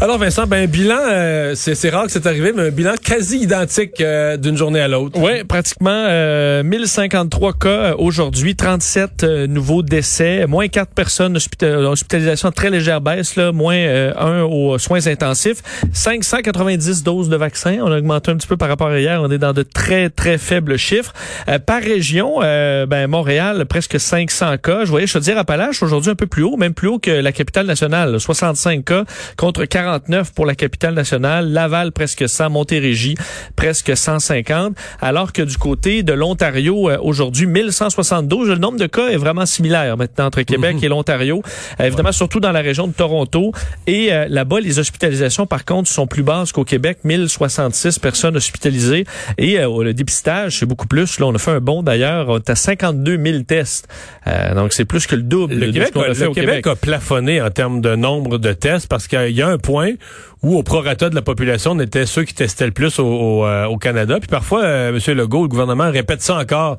Alors 0.00 0.18
Vincent, 0.18 0.46
ben 0.48 0.66
bilan, 0.68 0.98
euh, 1.08 1.54
c'est 1.54 1.88
rare 1.88 2.06
que 2.06 2.10
c'est 2.12 2.26
arrivé, 2.26 2.52
mais 2.54 2.64
un 2.66 2.70
bilan 2.70 2.92
quasi 3.02 3.38
identique 3.38 4.00
euh, 4.00 4.36
d'une 4.36 4.56
journée 4.56 4.80
à 4.80 4.88
l'autre. 4.88 5.18
Oui, 5.20 5.44
pratiquement 5.44 5.90
euh, 6.08 6.64
1053 6.64 7.52
cas 7.54 7.68
euh, 7.68 7.94
aujourd'hui, 7.96 8.56
37 8.56 9.22
euh, 9.22 9.46
nouveaux 9.46 9.82
décès, 9.82 10.46
moins 10.48 10.66
4 10.66 10.90
personnes 10.92 11.36
hospita- 11.38 11.76
hospitalisation 11.86 12.50
très 12.50 12.70
légère 12.70 13.00
baisse, 13.00 13.36
là, 13.36 13.52
moins 13.52 13.76
euh, 13.76 14.12
1 14.18 14.42
aux 14.42 14.78
soins 14.78 15.06
intensifs, 15.06 15.62
590 15.92 17.04
doses 17.04 17.28
de 17.28 17.36
vaccins, 17.36 17.78
on 17.80 17.90
a 17.92 17.96
augmenté 17.96 18.32
un 18.32 18.36
petit 18.36 18.48
peu 18.48 18.56
par 18.56 18.68
rapport 18.68 18.88
à 18.88 18.98
hier, 18.98 19.22
on 19.22 19.30
est 19.30 19.38
dans 19.38 19.52
de 19.52 19.62
très 19.62 20.10
très 20.10 20.38
faibles 20.38 20.76
chiffres. 20.76 21.12
Euh, 21.48 21.60
par 21.60 21.80
région, 21.80 22.40
euh, 22.42 22.84
ben 22.86 23.06
Montréal 23.06 23.64
presque 23.66 23.98
500 24.00 24.58
cas, 24.58 24.80
je 24.84 24.90
voyais 24.90 25.06
Chaudière-Appalaches 25.06 25.82
aujourd'hui 25.84 26.10
un 26.10 26.16
peu 26.16 26.26
plus 26.26 26.42
haut, 26.42 26.56
même 26.56 26.74
plus 26.74 26.88
haut 26.88 26.98
que 26.98 27.12
la 27.12 27.30
capitale 27.32 27.66
nationale, 27.66 28.10
là, 28.12 28.18
65 28.18 28.84
cas 28.84 29.04
contre 29.36 29.64
49 29.84 30.32
pour 30.32 30.46
la 30.46 30.54
capitale 30.54 30.94
nationale, 30.94 31.52
Laval 31.52 31.92
presque 31.92 32.26
100, 32.26 32.48
Montérégie 32.48 33.16
presque 33.54 33.94
150, 33.94 34.74
alors 35.02 35.32
que 35.34 35.42
du 35.42 35.58
côté 35.58 36.02
de 36.02 36.14
l'Ontario 36.14 36.88
euh, 36.88 36.96
aujourd'hui 37.02 37.46
1172, 37.46 38.48
le 38.48 38.56
nombre 38.56 38.78
de 38.78 38.86
cas 38.86 39.08
est 39.08 39.18
vraiment 39.18 39.44
similaire 39.44 39.98
maintenant 39.98 40.26
entre 40.26 40.40
Québec 40.40 40.76
et 40.82 40.88
l'Ontario, 40.88 41.42
Euh, 41.80 41.84
évidemment 41.84 42.12
surtout 42.12 42.40
dans 42.40 42.52
la 42.52 42.62
région 42.62 42.86
de 42.86 42.94
Toronto. 42.94 43.52
Et 43.86 44.10
euh, 44.10 44.26
là-bas 44.28 44.60
les 44.60 44.78
hospitalisations 44.78 45.46
par 45.46 45.66
contre 45.66 45.90
sont 45.90 46.06
plus 46.06 46.22
basses 46.22 46.52
qu'au 46.52 46.64
Québec, 46.64 47.00
1066 47.04 47.98
personnes 47.98 48.36
hospitalisées. 48.36 49.04
Et 49.36 49.58
euh, 49.58 49.82
le 49.82 49.92
dépistage 49.92 50.60
c'est 50.60 50.66
beaucoup 50.66 50.86
plus, 50.86 51.18
là 51.20 51.26
on 51.26 51.34
a 51.34 51.38
fait 51.38 51.50
un 51.50 51.60
bond 51.60 51.82
d'ailleurs, 51.82 52.30
on 52.30 52.38
est 52.38 52.48
à 52.48 52.56
52 52.56 53.18
000 53.22 53.42
tests, 53.42 53.86
Euh, 54.26 54.54
donc 54.54 54.72
c'est 54.72 54.86
plus 54.86 55.06
que 55.06 55.16
le 55.16 55.22
double 55.22 55.54
Le 55.54 55.66
de 55.66 55.72
Québec, 55.72 55.88
ce 55.88 55.92
qu'on 55.92 56.00
a, 56.00 56.14
fait 56.14 56.24
le 56.24 56.30
au 56.30 56.32
Québec 56.32 56.62
Québec. 56.62 56.66
a 56.66 56.76
plafonné 56.76 57.42
en 57.42 57.50
termes 57.50 57.82
de 57.82 57.94
nombre 57.94 58.38
de 58.38 58.54
tests 58.54 58.88
parce 58.88 59.08
qu'il 59.08 59.36
y 59.36 59.42
a 59.42 59.48
un 59.48 59.58
point 59.58 59.73
point 59.74 59.98
où 60.44 60.56
au 60.58 60.62
prorata 60.62 61.08
de 61.08 61.14
la 61.14 61.22
population, 61.22 61.72
on 61.72 61.80
était 61.80 62.04
ceux 62.04 62.24
qui 62.24 62.34
testaient 62.34 62.66
le 62.66 62.72
plus 62.72 62.98
au, 62.98 63.06
au, 63.06 63.46
euh, 63.46 63.64
au 63.64 63.78
Canada. 63.78 64.18
Puis 64.20 64.28
parfois, 64.28 64.62
euh, 64.62 64.90
M. 64.90 65.16
Legault, 65.16 65.42
le 65.42 65.48
gouvernement 65.48 65.90
répète 65.90 66.20
ça 66.20 66.36
encore. 66.36 66.78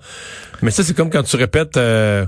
Mais 0.61 0.71
ça, 0.71 0.83
c'est 0.83 0.95
comme 0.95 1.09
quand 1.09 1.23
tu 1.23 1.35
répètes, 1.35 1.75
euh, 1.75 2.25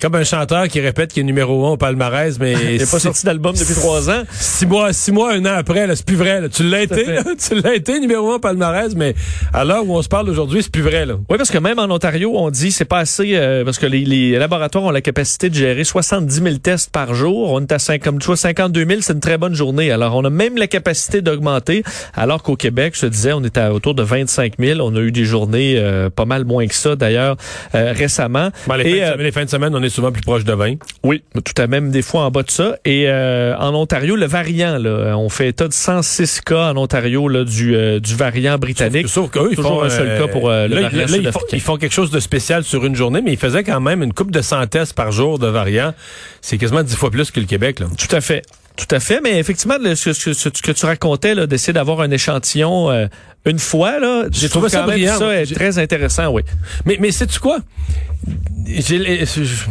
comme 0.00 0.14
un 0.14 0.24
chanteur 0.24 0.66
qui 0.68 0.80
répète 0.80 1.12
qu'il 1.12 1.20
est 1.20 1.26
numéro 1.26 1.66
un 1.66 1.70
au 1.72 1.76
palmarès, 1.76 2.38
mais 2.40 2.52
Il 2.74 2.78
n'est 2.78 2.86
pas 2.86 2.98
sorti 2.98 3.24
d'album 3.24 3.54
depuis 3.54 3.74
trois 3.74 4.10
ans. 4.10 4.22
Six 4.32 4.66
mois, 4.66 4.92
six 4.92 5.12
mois, 5.12 5.32
un 5.34 5.44
an 5.44 5.54
après, 5.56 5.86
là, 5.86 5.94
c'est 5.94 6.04
plus 6.04 6.16
vrai. 6.16 6.40
Là. 6.40 6.48
Tu 6.48 6.64
l'as 6.64 6.82
été, 6.82 7.04
là, 7.04 7.22
tu 7.38 7.60
l'as 7.60 7.74
été 7.74 8.00
numéro 8.00 8.32
un 8.32 8.36
au 8.36 8.38
palmarès, 8.38 8.94
mais 8.96 9.14
à 9.52 9.64
l'heure 9.64 9.86
où 9.86 9.96
on 9.96 10.02
se 10.02 10.08
parle 10.08 10.28
aujourd'hui, 10.28 10.62
c'est 10.62 10.72
plus 10.72 10.82
vrai. 10.82 11.06
Là. 11.06 11.14
Oui, 11.28 11.36
parce 11.36 11.50
que 11.50 11.58
même 11.58 11.78
en 11.78 11.90
Ontario, 11.90 12.32
on 12.34 12.50
dit 12.50 12.72
c'est 12.72 12.84
pas 12.84 12.98
assez 12.98 13.36
euh, 13.36 13.64
parce 13.64 13.78
que 13.78 13.86
les, 13.86 14.04
les 14.04 14.38
laboratoires 14.38 14.84
ont 14.84 14.90
la 14.90 15.00
capacité 15.00 15.48
de 15.50 15.54
gérer 15.54 15.84
70 15.84 16.42
000 16.42 16.56
tests 16.56 16.90
par 16.90 17.14
jour. 17.14 17.52
On 17.52 17.60
est 17.60 17.72
à 17.72 17.78
5, 17.78 18.02
comme 18.02 18.18
tu 18.18 18.26
vois, 18.26 18.36
52 18.36 18.86
000, 18.86 19.00
c'est 19.02 19.12
une 19.12 19.20
très 19.20 19.38
bonne 19.38 19.54
journée. 19.54 19.90
Alors, 19.90 20.16
on 20.16 20.24
a 20.24 20.30
même 20.30 20.56
la 20.56 20.66
capacité 20.66 20.77
d'augmenter, 21.20 21.82
alors 22.14 22.42
qu'au 22.42 22.56
Québec, 22.56 22.94
je 22.96 23.02
te 23.02 23.06
disais, 23.06 23.32
on 23.32 23.44
était 23.44 23.60
à 23.60 23.72
autour 23.72 23.94
de 23.94 24.02
25 24.02 24.54
000. 24.58 24.80
On 24.80 24.94
a 24.96 25.00
eu 25.00 25.12
des 25.12 25.24
journées 25.24 25.74
euh, 25.78 26.10
pas 26.10 26.24
mal 26.24 26.44
moins 26.44 26.66
que 26.66 26.74
ça, 26.74 26.96
d'ailleurs, 26.96 27.36
euh, 27.74 27.92
récemment. 27.94 28.50
Bon, 28.66 28.74
les, 28.74 28.84
Et, 28.84 28.90
fins 28.90 28.96
de 28.96 29.02
euh, 29.02 29.12
semaine, 29.12 29.24
les 29.26 29.32
fins 29.32 29.44
de 29.44 29.50
semaine, 29.50 29.74
on 29.74 29.82
est 29.82 29.88
souvent 29.88 30.12
plus 30.12 30.22
proche 30.22 30.44
de 30.44 30.52
20. 30.52 30.74
oui, 31.04 31.22
tout 31.44 31.60
à 31.62 31.66
même 31.66 31.90
des 31.90 32.02
fois 32.02 32.22
en 32.22 32.30
bas 32.30 32.42
de 32.42 32.50
ça. 32.50 32.76
Et 32.84 33.04
euh, 33.08 33.56
en 33.58 33.74
Ontario, 33.74 34.16
le 34.16 34.26
variant, 34.26 34.78
là, 34.78 35.14
on 35.16 35.28
fait 35.28 35.48
état 35.48 35.68
de 35.68 35.72
106 35.72 36.40
cas 36.40 36.70
en 36.72 36.76
Ontario 36.76 37.28
là, 37.28 37.44
du, 37.44 37.74
euh, 37.74 38.00
du 38.00 38.14
variant 38.14 38.58
britannique. 38.58 39.08
Sauf 39.08 39.30
qu'eux, 39.30 39.48
ils 39.50 39.56
Toujours 39.56 39.80
font 39.80 39.82
un 39.82 39.90
seul 39.90 40.18
cas 40.18 40.28
pour, 40.28 40.50
euh, 40.50 40.66
le 40.66 40.76
là, 40.76 40.82
variant 40.82 40.98
là, 40.98 41.04
ils, 41.04 41.08
font, 41.08 41.16
sud-africain. 41.16 41.56
ils 41.56 41.60
font 41.60 41.76
quelque 41.76 41.94
chose 41.94 42.10
de 42.10 42.20
spécial 42.20 42.64
sur 42.64 42.84
une 42.84 42.96
journée, 42.96 43.20
mais 43.22 43.32
ils 43.32 43.38
faisaient 43.38 43.64
quand 43.64 43.80
même 43.80 44.02
une 44.02 44.12
coupe 44.12 44.30
de 44.30 44.40
100 44.40 44.66
tests 44.68 44.94
par 44.94 45.12
jour 45.12 45.38
de 45.38 45.46
variants. 45.46 45.94
C'est 46.40 46.58
quasiment 46.58 46.82
10 46.82 46.96
fois 46.96 47.10
plus 47.10 47.30
que 47.30 47.40
le 47.40 47.46
Québec. 47.46 47.80
Là. 47.80 47.86
Tout 47.96 48.14
à 48.14 48.20
fait. 48.20 48.42
Tout 48.78 48.94
à 48.94 49.00
fait, 49.00 49.20
mais 49.20 49.38
effectivement, 49.38 49.76
le- 49.80 49.94
ce, 49.96 50.12
ce- 50.12 50.32
ce 50.32 50.48
que 50.48 50.72
tu 50.72 50.86
racontais, 50.86 51.34
là, 51.34 51.46
d'essayer 51.46 51.72
d'avoir 51.72 52.00
un 52.00 52.10
échantillon 52.10 52.90
euh, 52.90 53.06
une 53.44 53.58
fois, 53.58 53.98
là, 53.98 54.24
J'ai 54.30 54.42
je 54.46 54.46
trouve 54.52 54.62
trouvé 54.62 54.68
ça 54.70 54.86
même 54.86 54.98
est 55.30 55.54
très 55.54 55.78
intéressant, 55.78 56.28
oui. 56.30 56.42
Mais, 56.86 56.96
mais 57.00 57.10
sais-tu 57.10 57.40
quoi? 57.40 57.58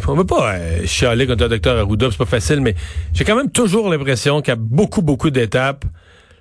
On 0.08 0.16
veut 0.16 0.26
pas 0.26 0.56
euh, 0.56 0.86
chialer 0.86 1.26
contre 1.28 1.44
le 1.44 1.50
docteur 1.50 1.78
Arruda, 1.78 2.08
c'est 2.12 2.18
pas 2.18 2.26
facile, 2.26 2.62
mais 2.62 2.76
j'ai 3.14 3.24
quand 3.24 3.36
même 3.36 3.52
toujours 3.52 3.90
l'impression 3.90 4.42
qu'à 4.42 4.56
beaucoup, 4.56 5.02
beaucoup 5.02 5.30
d'étapes, 5.30 5.86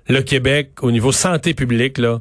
le 0.09 0.23
Québec, 0.23 0.71
au 0.83 0.91
niveau 0.91 1.13
santé 1.13 1.55
publique, 1.55 1.99
là, 1.99 2.21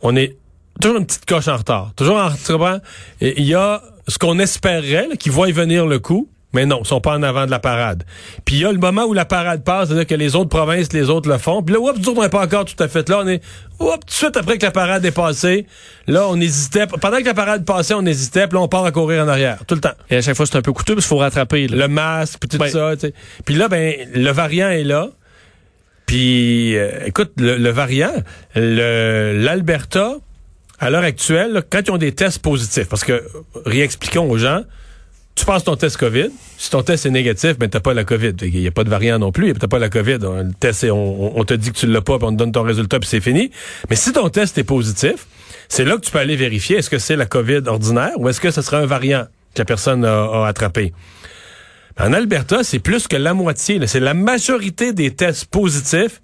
on 0.00 0.14
est 0.16 0.36
toujours 0.80 0.98
une 0.98 1.06
petite 1.06 1.26
coche 1.26 1.48
en 1.48 1.56
retard. 1.56 1.92
Toujours 1.96 2.18
en? 2.18 2.80
Et 3.20 3.40
Il 3.40 3.46
y 3.46 3.54
a 3.54 3.82
ce 4.06 4.16
qu'on 4.18 4.38
espérait, 4.38 5.08
qui 5.18 5.28
voient 5.28 5.50
venir 5.50 5.86
le 5.86 5.98
coup, 5.98 6.28
mais 6.54 6.64
non, 6.64 6.80
ils 6.82 6.86
sont 6.88 7.00
pas 7.00 7.12
en 7.16 7.22
avant 7.22 7.44
de 7.46 7.50
la 7.50 7.58
parade. 7.58 8.04
Puis 8.44 8.56
il 8.56 8.60
y 8.62 8.64
a 8.64 8.72
le 8.72 8.78
moment 8.78 9.04
où 9.04 9.12
la 9.12 9.24
parade 9.26 9.62
passe, 9.64 9.88
c'est-à-dire 9.88 10.06
que 10.06 10.14
les 10.14 10.34
autres 10.34 10.48
provinces, 10.48 10.92
les 10.94 11.10
autres 11.10 11.28
le 11.28 11.36
font. 11.38 11.62
Puis 11.62 11.74
là, 11.74 11.80
oups, 11.80 12.06
on 12.08 12.22
n'est 12.22 12.28
pas 12.30 12.42
encore 12.44 12.64
tout 12.64 12.82
à 12.82 12.88
fait 12.88 13.06
là. 13.08 13.20
On 13.22 13.28
est, 13.28 13.42
oups, 13.80 13.92
tout 14.00 14.06
de 14.06 14.10
suite 14.10 14.36
après 14.36 14.56
que 14.56 14.64
la 14.64 14.70
parade 14.72 15.04
est 15.04 15.10
passée, 15.10 15.66
là, 16.06 16.26
on 16.28 16.40
hésitait. 16.40 16.86
Pendant 16.86 17.18
que 17.18 17.24
la 17.26 17.34
parade 17.34 17.64
passait, 17.66 17.92
on 17.94 18.06
hésitait, 18.06 18.46
puis 18.46 18.56
là, 18.56 18.62
on 18.62 18.68
part 18.68 18.84
à 18.86 18.92
courir 18.92 19.24
en 19.24 19.28
arrière, 19.28 19.58
tout 19.66 19.74
le 19.74 19.80
temps. 19.82 19.92
Et 20.08 20.16
à 20.16 20.22
chaque 20.22 20.36
fois, 20.36 20.46
c'est 20.46 20.56
un 20.56 20.62
peu 20.62 20.72
coûteux 20.72 20.94
parce 20.94 21.04
qu'il 21.06 21.10
faut 21.16 21.18
rattraper. 21.20 21.68
là. 21.68 21.76
Le 21.76 21.88
masque, 21.88 22.38
puis 22.40 22.48
tout 22.48 22.56
Ouais. 22.62 22.70
ça. 22.70 22.92
Puis 23.44 23.54
là, 23.54 23.68
ben, 23.68 23.94
le 24.14 24.30
variant 24.30 24.70
est 24.70 24.84
là. 24.84 25.08
Puis, 26.06 26.76
euh, 26.78 26.90
écoute, 27.04 27.32
le, 27.36 27.58
le 27.58 27.68
variant, 27.70 28.12
le- 28.54 29.38
l'Alberta, 29.38 30.14
à 30.80 30.88
l'heure 30.90 31.02
actuelle, 31.02 31.52
là, 31.52 31.60
quand 31.68 31.80
ils 31.86 31.90
ont 31.90 31.98
des 31.98 32.12
tests 32.12 32.38
positifs, 32.38 32.88
parce 32.88 33.04
que, 33.04 33.22
réexpliquons 33.66 34.30
aux 34.30 34.38
gens, 34.38 34.62
tu 35.38 35.44
passes 35.44 35.64
ton 35.64 35.76
test 35.76 35.96
COVID. 35.96 36.28
Si 36.56 36.70
ton 36.70 36.82
test 36.82 37.06
est 37.06 37.10
négatif, 37.10 37.58
ben 37.58 37.68
t'as 37.68 37.80
pas 37.80 37.94
la 37.94 38.04
COVID. 38.04 38.32
Il 38.42 38.60
n'y 38.60 38.66
a 38.66 38.70
pas 38.70 38.84
de 38.84 38.90
variant 38.90 39.18
non 39.18 39.32
plus. 39.32 39.52
T'as 39.54 39.68
pas 39.68 39.78
la 39.78 39.88
COVID. 39.88 40.18
Le 40.20 40.52
test, 40.58 40.84
est- 40.84 40.90
on, 40.90 41.44
te 41.44 41.54
dit 41.54 41.70
que 41.72 41.78
tu 41.78 41.86
l'as 41.86 42.00
pas, 42.00 42.18
puis 42.18 42.26
on 42.26 42.32
te 42.32 42.36
donne 42.36 42.52
ton 42.52 42.62
résultat, 42.62 42.98
puis 42.98 43.08
c'est 43.08 43.20
fini. 43.20 43.50
Mais 43.88 43.96
si 43.96 44.12
ton 44.12 44.28
test 44.28 44.58
est 44.58 44.64
positif, 44.64 45.26
c'est 45.68 45.84
là 45.84 45.96
que 45.96 46.00
tu 46.02 46.10
peux 46.10 46.18
aller 46.18 46.36
vérifier 46.36 46.78
est-ce 46.78 46.90
que 46.90 46.98
c'est 46.98 47.16
la 47.16 47.26
COVID 47.26 47.62
ordinaire 47.66 48.12
ou 48.18 48.28
est-ce 48.28 48.40
que 48.40 48.50
ce 48.50 48.62
sera 48.62 48.78
un 48.78 48.86
variant 48.86 49.26
que 49.54 49.60
la 49.60 49.64
personne 49.64 50.04
a, 50.04 50.24
a 50.24 50.46
attrapé? 50.48 50.92
En 52.00 52.12
Alberta, 52.12 52.62
c'est 52.62 52.78
plus 52.78 53.08
que 53.08 53.16
la 53.16 53.34
moitié. 53.34 53.84
C'est 53.86 54.00
la 54.00 54.14
majorité 54.14 54.92
des 54.92 55.10
tests 55.14 55.46
positifs 55.46 56.20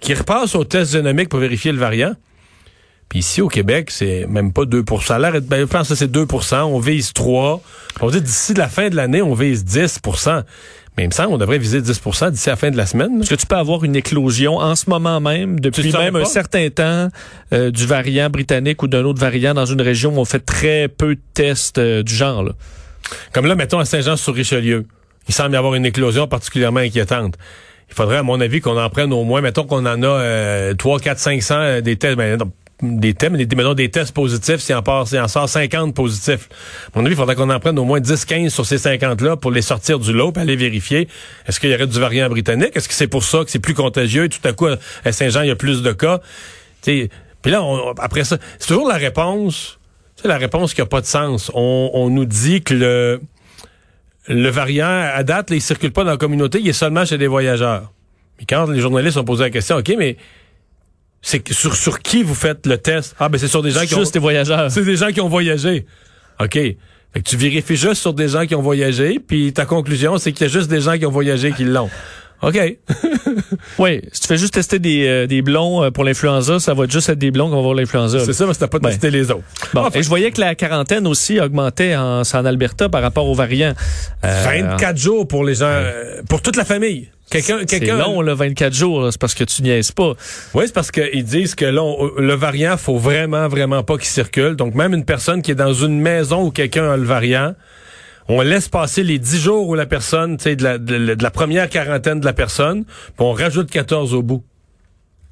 qui 0.00 0.14
repassent 0.14 0.54
au 0.54 0.64
test 0.64 0.92
génomique 0.92 1.28
pour 1.28 1.40
vérifier 1.40 1.72
le 1.72 1.78
variant. 1.78 2.14
Puis 3.10 3.18
ici, 3.18 3.42
au 3.42 3.48
Québec, 3.48 3.90
c'est 3.90 4.24
même 4.28 4.52
pas 4.52 4.64
2 4.64 4.84
Ça 5.02 5.16
a 5.16 5.18
l'air- 5.18 5.42
ben, 5.42 5.60
Je 5.60 5.64
pense 5.64 5.88
que 5.88 5.94
c'est 5.96 6.10
2% 6.10 6.62
On 6.62 6.78
vise 6.78 7.12
3 7.12 7.60
On 8.00 8.08
dit 8.08 8.22
d'ici 8.22 8.54
la 8.54 8.68
fin 8.68 8.88
de 8.88 8.94
l'année, 8.96 9.20
on 9.20 9.34
vise 9.34 9.64
10 9.64 10.00
Mais 10.96 11.04
il 11.04 11.08
me 11.08 11.12
semble 11.12 11.30
qu'on 11.30 11.38
devrait 11.38 11.58
viser 11.58 11.80
10% 11.82 12.30
d'ici 12.30 12.48
la 12.48 12.56
fin 12.56 12.70
de 12.70 12.76
la 12.76 12.86
semaine. 12.86 13.20
Est-ce 13.20 13.30
que 13.30 13.34
tu 13.34 13.46
peux 13.46 13.56
avoir 13.56 13.84
une 13.84 13.96
éclosion 13.96 14.58
en 14.58 14.76
ce 14.76 14.88
moment 14.88 15.20
même, 15.20 15.58
depuis 15.58 15.92
même 15.92 16.14
un 16.16 16.24
certain 16.24 16.68
temps, 16.70 17.08
euh, 17.52 17.72
du 17.72 17.84
variant 17.84 18.30
britannique 18.30 18.80
ou 18.82 18.86
d'un 18.86 19.02
autre 19.04 19.20
variant 19.20 19.54
dans 19.54 19.66
une 19.66 19.82
région 19.82 20.16
où 20.16 20.20
on 20.20 20.24
fait 20.24 20.38
très 20.40 20.86
peu 20.86 21.16
de 21.16 21.20
tests 21.34 21.78
euh, 21.78 22.04
du 22.04 22.14
genre? 22.14 22.44
Là? 22.44 22.52
Comme 23.32 23.46
là, 23.46 23.56
mettons 23.56 23.80
à 23.80 23.84
Saint-Jean-sur-Richelieu. 23.84 24.86
Il 25.28 25.34
semble 25.34 25.52
y 25.54 25.56
avoir 25.56 25.74
une 25.74 25.86
éclosion 25.86 26.28
particulièrement 26.28 26.80
inquiétante. 26.80 27.34
Il 27.88 27.94
faudrait, 27.94 28.18
à 28.18 28.22
mon 28.22 28.40
avis, 28.40 28.60
qu'on 28.60 28.80
en 28.80 28.88
prenne 28.88 29.12
au 29.12 29.24
moins, 29.24 29.40
mettons 29.40 29.64
qu'on 29.64 29.84
en 29.84 30.02
a 30.02 30.06
euh, 30.06 30.74
3, 30.74 31.00
4, 31.00 31.18
500 31.18 31.54
euh, 31.56 31.80
des 31.80 31.96
tests, 31.96 32.16
ben, 32.16 32.38
des 32.82 33.14
mais 33.30 33.44
des, 33.44 33.74
des 33.74 33.90
tests 33.90 34.12
positifs, 34.12 34.58
s'il 34.58 34.74
en, 34.74 34.82
part, 34.82 35.06
s'il 35.06 35.20
en 35.20 35.28
sort 35.28 35.48
50 35.48 35.94
positifs. 35.94 36.48
À 36.94 36.98
mon 36.98 37.04
avis, 37.04 37.14
il 37.14 37.16
faudrait 37.16 37.34
qu'on 37.34 37.50
en 37.50 37.60
prenne 37.60 37.78
au 37.78 37.84
moins 37.84 38.00
10, 38.00 38.24
15 38.24 38.52
sur 38.52 38.66
ces 38.66 38.76
50-là 38.76 39.36
pour 39.36 39.50
les 39.50 39.62
sortir 39.62 39.98
du 39.98 40.12
lot 40.12 40.32
et 40.36 40.40
aller 40.40 40.56
vérifier 40.56 41.08
est-ce 41.46 41.60
qu'il 41.60 41.70
y 41.70 41.74
aurait 41.74 41.86
du 41.86 41.98
variant 41.98 42.28
britannique? 42.28 42.70
Est-ce 42.74 42.88
que 42.88 42.94
c'est 42.94 43.08
pour 43.08 43.24
ça 43.24 43.44
que 43.44 43.50
c'est 43.50 43.58
plus 43.58 43.74
contagieux? 43.74 44.24
Et 44.24 44.28
tout 44.28 44.46
à 44.46 44.52
coup, 44.52 44.66
à 45.04 45.12
Saint-Jean, 45.12 45.42
il 45.42 45.48
y 45.48 45.52
a 45.52 45.56
plus 45.56 45.82
de 45.82 45.92
cas? 45.92 46.20
Puis 46.82 47.08
là, 47.44 47.62
après 47.98 48.24
ça, 48.24 48.38
c'est 48.58 48.68
toujours 48.68 48.88
la 48.88 48.96
réponse, 48.96 49.78
c'est 50.16 50.28
la 50.28 50.38
réponse 50.38 50.74
qui 50.74 50.80
a 50.80 50.86
pas 50.86 51.00
de 51.00 51.06
sens. 51.06 51.50
On, 51.54 51.90
on 51.94 52.10
nous 52.10 52.24
dit 52.24 52.62
que 52.62 52.74
le 52.74 53.20
le 54.28 54.48
variant, 54.48 55.10
à 55.12 55.22
date, 55.24 55.48
il 55.50 55.60
circule 55.60 55.92
pas 55.92 56.04
dans 56.04 56.12
la 56.12 56.16
communauté, 56.16 56.60
il 56.60 56.68
est 56.68 56.72
seulement 56.72 57.04
chez 57.04 57.18
des 57.18 57.26
voyageurs. 57.26 57.90
Mais 58.38 58.44
quand 58.48 58.66
les 58.66 58.80
journalistes 58.80 59.16
ont 59.16 59.24
posé 59.24 59.44
la 59.44 59.50
question, 59.50 59.76
OK, 59.76 59.92
mais 59.98 60.16
c'est 61.22 61.40
que- 61.40 61.54
sur, 61.54 61.74
sur 61.76 62.00
qui 62.00 62.22
vous 62.22 62.34
faites 62.34 62.66
le 62.66 62.78
test? 62.78 63.14
Ah, 63.18 63.28
ben 63.28 63.38
c'est 63.38 63.48
sur 63.48 63.62
des 63.62 63.70
gens 63.70 63.84
qui 63.84 63.94
ont... 63.94 63.98
Juste 64.00 64.14
des 64.14 64.18
voyageurs. 64.20 64.70
C'est 64.70 64.84
des 64.84 64.96
gens 64.96 65.08
qui 65.12 65.20
ont 65.20 65.28
voyagé. 65.28 65.86
OK. 66.40 66.54
Fait 66.54 66.76
que 67.14 67.28
tu 67.28 67.36
vérifies 67.36 67.76
juste 67.76 68.00
sur 68.00 68.14
des 68.14 68.28
gens 68.28 68.46
qui 68.46 68.54
ont 68.54 68.62
voyagé, 68.62 69.18
puis 69.18 69.52
ta 69.52 69.64
conclusion, 69.66 70.16
c'est 70.18 70.32
qu'il 70.32 70.46
y 70.46 70.50
a 70.50 70.52
juste 70.52 70.70
des 70.70 70.80
gens 70.80 70.96
qui 70.96 71.04
ont 71.06 71.10
voyagé 71.10 71.52
qui 71.52 71.64
l'ont. 71.64 71.90
OK. 72.42 72.58
Oui, 73.78 74.00
si 74.12 74.20
tu 74.22 74.26
fais 74.28 74.36
juste 74.36 74.54
tester 74.54 74.78
des, 74.78 75.06
euh, 75.06 75.26
des 75.26 75.42
blonds 75.42 75.84
euh, 75.84 75.90
pour 75.90 76.04
l'influenza, 76.04 76.58
ça 76.58 76.74
va 76.74 76.86
juste 76.88 77.08
être 77.08 77.18
des 77.18 77.30
blonds 77.30 77.46
qui 77.46 77.52
vont 77.52 77.58
avoir 77.60 77.74
l'influenza. 77.74 78.18
c'est 78.20 78.32
ça, 78.32 78.46
mais 78.46 78.54
c'était 78.54 78.66
pas 78.66 78.80
tester 78.80 79.10
les 79.10 79.30
autres. 79.30 79.42
Bon, 79.72 79.82
Enfin, 79.82 79.98
et 79.98 80.02
je 80.02 80.08
voyais 80.08 80.30
que 80.30 80.40
la 80.40 80.54
quarantaine 80.54 81.06
aussi 81.06 81.38
augmentait 81.40 81.94
en, 81.96 82.22
en 82.22 82.44
Alberta 82.44 82.88
par 82.88 83.02
rapport 83.02 83.26
aux 83.26 83.34
variants. 83.34 83.74
Euh, 84.24 84.42
24 84.44 84.96
jours 84.96 85.28
pour 85.28 85.44
les 85.44 85.54
gens, 85.56 85.66
euh, 85.68 86.22
pour 86.28 86.42
toute 86.42 86.56
la 86.56 86.64
famille. 86.64 87.08
Quelqu'un, 87.30 87.58
C'est 87.60 87.78
quelqu'un. 87.80 87.96
long, 87.98 88.20
là, 88.20 88.34
24 88.34 88.72
jours. 88.74 89.08
C'est 89.12 89.20
parce 89.20 89.34
que 89.34 89.44
tu 89.44 89.62
niaises 89.62 89.92
pas. 89.92 90.14
Oui, 90.54 90.64
c'est 90.66 90.72
parce 90.74 90.90
qu'ils 90.90 91.24
disent 91.24 91.54
que 91.54 91.64
là, 91.64 91.82
on- 91.82 92.10
le 92.18 92.34
variant, 92.34 92.76
faut 92.76 92.98
vraiment, 92.98 93.46
vraiment 93.48 93.82
pas 93.82 93.96
qu'il 93.96 94.06
circule. 94.08 94.56
Donc, 94.56 94.74
même 94.74 94.94
une 94.94 95.04
personne 95.04 95.40
qui 95.42 95.52
est 95.52 95.54
dans 95.56 95.72
une 95.72 96.00
maison 96.00 96.44
où 96.46 96.50
quelqu'un 96.50 96.90
a 96.90 96.96
le 96.96 97.04
variant, 97.04 97.54
on 98.28 98.40
laisse 98.42 98.68
passer 98.68 99.02
les 99.02 99.18
10 99.18 99.40
jours 99.40 99.68
où 99.68 99.74
la 99.74 99.86
personne, 99.86 100.36
tu 100.36 100.44
sais, 100.44 100.56
de 100.56 100.62
la, 100.64 100.78
de, 100.78 101.14
de 101.14 101.22
la 101.22 101.30
première 101.30 101.68
quarantaine 101.68 102.20
de 102.20 102.24
la 102.24 102.32
personne, 102.32 102.84
puis 102.84 103.14
on 103.18 103.32
rajoute 103.32 103.70
14 103.70 104.12
au 104.14 104.22
bout. 104.22 104.44